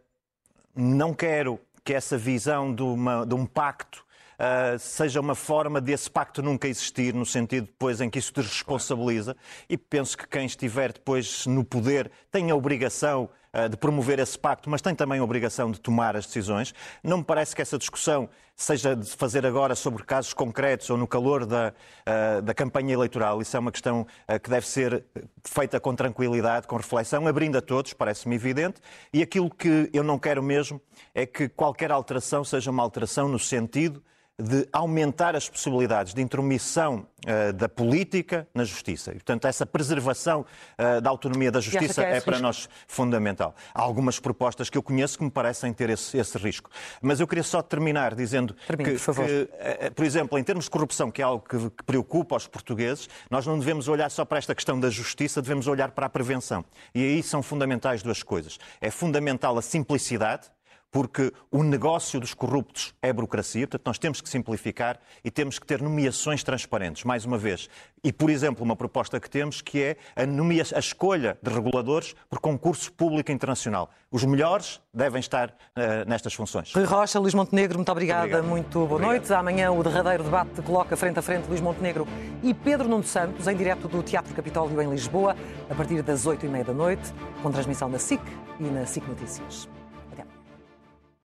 não 0.76 1.14
quero 1.14 1.60
que 1.84 1.94
essa 1.94 2.18
visão 2.18 2.74
de, 2.74 2.84
uma, 2.84 3.26
de 3.26 3.36
um 3.36 3.46
pacto 3.46 4.04
uh, 4.36 4.78
seja 4.80 5.20
uma 5.22 5.36
forma 5.36 5.80
desse 5.80 6.10
pacto 6.10 6.42
nunca 6.42 6.68
existir, 6.68 7.14
no 7.14 7.26
sentido 7.26 7.68
depois 7.68 8.02
em 8.02 8.10
que 8.10 8.20
isso 8.20 8.34
desresponsabiliza. 8.34 9.36
E 9.70 9.78
penso 9.78 10.18
que 10.18 10.28
quem 10.28 10.46
estiver 10.46 10.92
depois 10.92 11.46
no 11.46 11.64
poder 11.64 12.12
tem 12.32 12.52
a 12.52 12.56
obrigação 12.56 13.30
de 13.70 13.78
promover 13.78 14.20
esse 14.20 14.38
pacto, 14.38 14.70
mas 14.70 14.82
tem 14.82 14.94
também 14.94 15.20
a 15.20 15.24
obrigação 15.24 15.72
de 15.72 15.80
tomar 15.80 16.15
as 16.15 16.26
decisões. 16.26 16.74
Não 17.04 17.20
me 17.20 17.24
parece 17.24 17.56
que 17.56 17.62
essa 17.62 17.78
discussão 17.78 18.30
seja 18.56 18.96
de 18.96 19.10
fazer 19.12 19.46
agora 19.46 19.76
sobre 19.76 20.04
casos 20.04 20.34
concretos 20.34 20.89
ou 20.89 20.98
no 20.98 21.08
calor 21.08 21.46
da, 21.46 21.74
uh, 22.08 22.41
da 22.41 22.54
campanha 22.54 22.94
eleitoral. 22.94 23.41
Isso 23.41 23.56
é 23.56 23.60
uma 23.60 23.72
questão 23.72 24.08
que 24.41 24.50
deve 24.50 24.65
ser 24.65 25.04
feita 25.44 25.80
com 25.80 25.94
tranquilidade, 25.94 26.65
com 26.68 26.78
reflexão, 26.78 27.28
abrindo 27.28 27.58
a 27.58 27.62
todos, 27.62 27.94
parece-me 27.94 28.36
evidente. 28.36 28.80
E 29.13 29.22
aquilo 29.22 29.50
que 29.50 29.89
eu 29.94 30.04
não 30.04 30.18
quero 30.18 30.41
mesmo 30.41 30.82
é 31.13 31.26
que 31.26 31.50
qualquer 31.50 31.91
alteração 31.91 32.44
seja 32.44 32.72
uma 32.72 32.84
alteração 32.84 33.28
no 33.28 33.39
sentido 33.39 34.02
de 34.38 34.67
aumentar 34.74 35.34
as 35.36 35.48
possibilidades 35.48 36.13
de 36.13 36.21
intromissão 36.21 37.08
uh, 37.26 37.54
da 37.54 37.69
política 37.69 38.45
na 38.54 38.65
justiça. 38.65 39.12
E, 39.12 39.13
portanto, 39.13 39.45
essa 39.45 39.65
preservação 39.65 40.45
uh, 40.78 41.00
da 41.00 41.10
autonomia 41.10 41.50
da 41.50 41.62
justiça 41.62 42.04
é, 42.04 42.17
é 42.17 42.21
para 42.21 42.39
nós 42.39 42.67
fundamental. 42.86 43.56
Há 43.74 43.82
algumas 43.82 44.19
propostas 44.19 44.69
que 44.69 44.78
eu 44.78 44.84
conheço 44.84 45.17
que 45.17 45.24
me 45.24 45.32
parecem 45.32 45.71
ter 45.71 45.89
esse, 45.89 46.17
esse 46.17 46.38
risco. 46.38 46.69
Mas 47.02 47.21
eu 47.21 47.28
queria 47.28 47.43
só 47.43 47.62
terminar 47.62 48.13
dizendo 48.13 48.54
Termine, 48.67 48.89
que, 48.89 48.98
por, 48.98 49.04
favor. 49.04 49.26
que 49.26 49.43
uh, 49.43 49.91
por 49.93 50.06
exemplo, 50.06 50.38
em 50.38 50.43
termos 50.43 50.65
de 50.65 50.71
corrupção, 50.71 51.10
que 51.10 51.21
é 51.21 51.26
algo 51.26 51.48
que, 51.48 51.58
que 51.69 51.84
preocupa 51.86 52.36
os 52.36 52.45
portugueses, 52.45 53.08
nós 53.32 53.48
não 53.48 53.58
devemos 53.58 53.88
olhar 53.88 54.12
só 54.12 54.26
para 54.26 54.38
esta 54.38 54.54
questão 54.54 54.78
da 54.78 54.89
justiça, 54.89 55.41
devemos 55.41 55.65
olhar 55.65 55.91
para 55.91 56.08
a 56.08 56.10
prevenção. 56.10 56.65
E 56.93 57.02
aí 57.02 57.24
são 57.24 57.41
fundamentais 57.41 58.04
duas 58.04 58.21
coisas. 58.21 58.60
É 58.82 58.91
fundamental 58.91 59.58
a 59.58 59.62
simplicidade, 59.62 60.52
porque 60.96 61.34
o 61.52 61.62
negócio 61.62 62.22
dos 62.22 62.34
corruptos 62.34 62.96
é 63.02 63.12
burocracia, 63.12 63.68
portanto, 63.68 63.86
nós 63.86 63.98
temos 63.98 64.22
que 64.22 64.30
simplificar 64.30 64.98
e 65.26 65.30
temos 65.30 65.60
que 65.60 65.66
ter 65.68 65.82
nomeações 65.82 66.42
transparentes, 66.42 67.04
mais 67.04 67.26
uma 67.26 67.38
vez. 67.38 67.70
E, 68.02 68.14
por 68.14 68.30
exemplo, 68.30 68.64
uma 68.64 68.78
proposta 68.78 69.20
que 69.20 69.30
temos 69.30 69.60
que 69.60 69.84
é 69.84 69.98
a, 70.16 70.26
nomea 70.26 70.64
a 70.74 70.80
escolha 70.80 71.38
de 71.44 71.52
reguladores 71.52 72.16
por 72.30 72.40
concurso 72.40 72.94
público 72.94 73.30
internacional. 73.30 73.90
Os 74.10 74.24
melhores 74.24 74.80
devem 74.94 75.20
estar 75.20 75.50
uh, 75.50 76.08
nestas 76.08 76.34
funções. 76.34 76.74
Rui 76.74 76.86
Rocha, 76.86 77.20
Luís 77.20 77.34
Montenegro, 77.34 77.78
muito 77.78 77.92
obrigada, 77.92 78.22
Obrigado. 78.22 78.46
muito 78.46 78.80
boa 78.80 78.94
Obrigado. 78.94 79.10
noite. 79.10 79.34
Amanhã 79.34 79.72
o 79.72 79.84
derradeiro 79.84 80.24
debate 80.24 80.62
coloca 80.62 80.96
frente 80.96 81.20
a 81.20 81.22
frente 81.22 81.46
Luís 81.50 81.60
Montenegro 81.60 82.08
e 82.42 82.54
Pedro 82.54 82.88
Nuno 82.88 83.04
Santos, 83.04 83.50
em 83.50 83.58
direto 83.58 83.90
do 83.90 84.02
Teatro 84.02 84.34
Capitólio 84.34 84.82
em 84.82 84.90
Lisboa, 84.90 85.36
a 85.70 85.76
partir 85.76 86.02
das 86.02 86.26
oito 86.26 86.46
e 86.46 86.50
meia 86.50 86.64
da 86.64 86.74
noite, 86.74 87.14
com 87.44 87.52
transmissão 87.52 87.90
na 87.90 88.00
SIC 88.00 88.22
e 88.62 88.64
na 88.64 88.86
SIC 88.86 89.06
Notícias. 89.10 89.68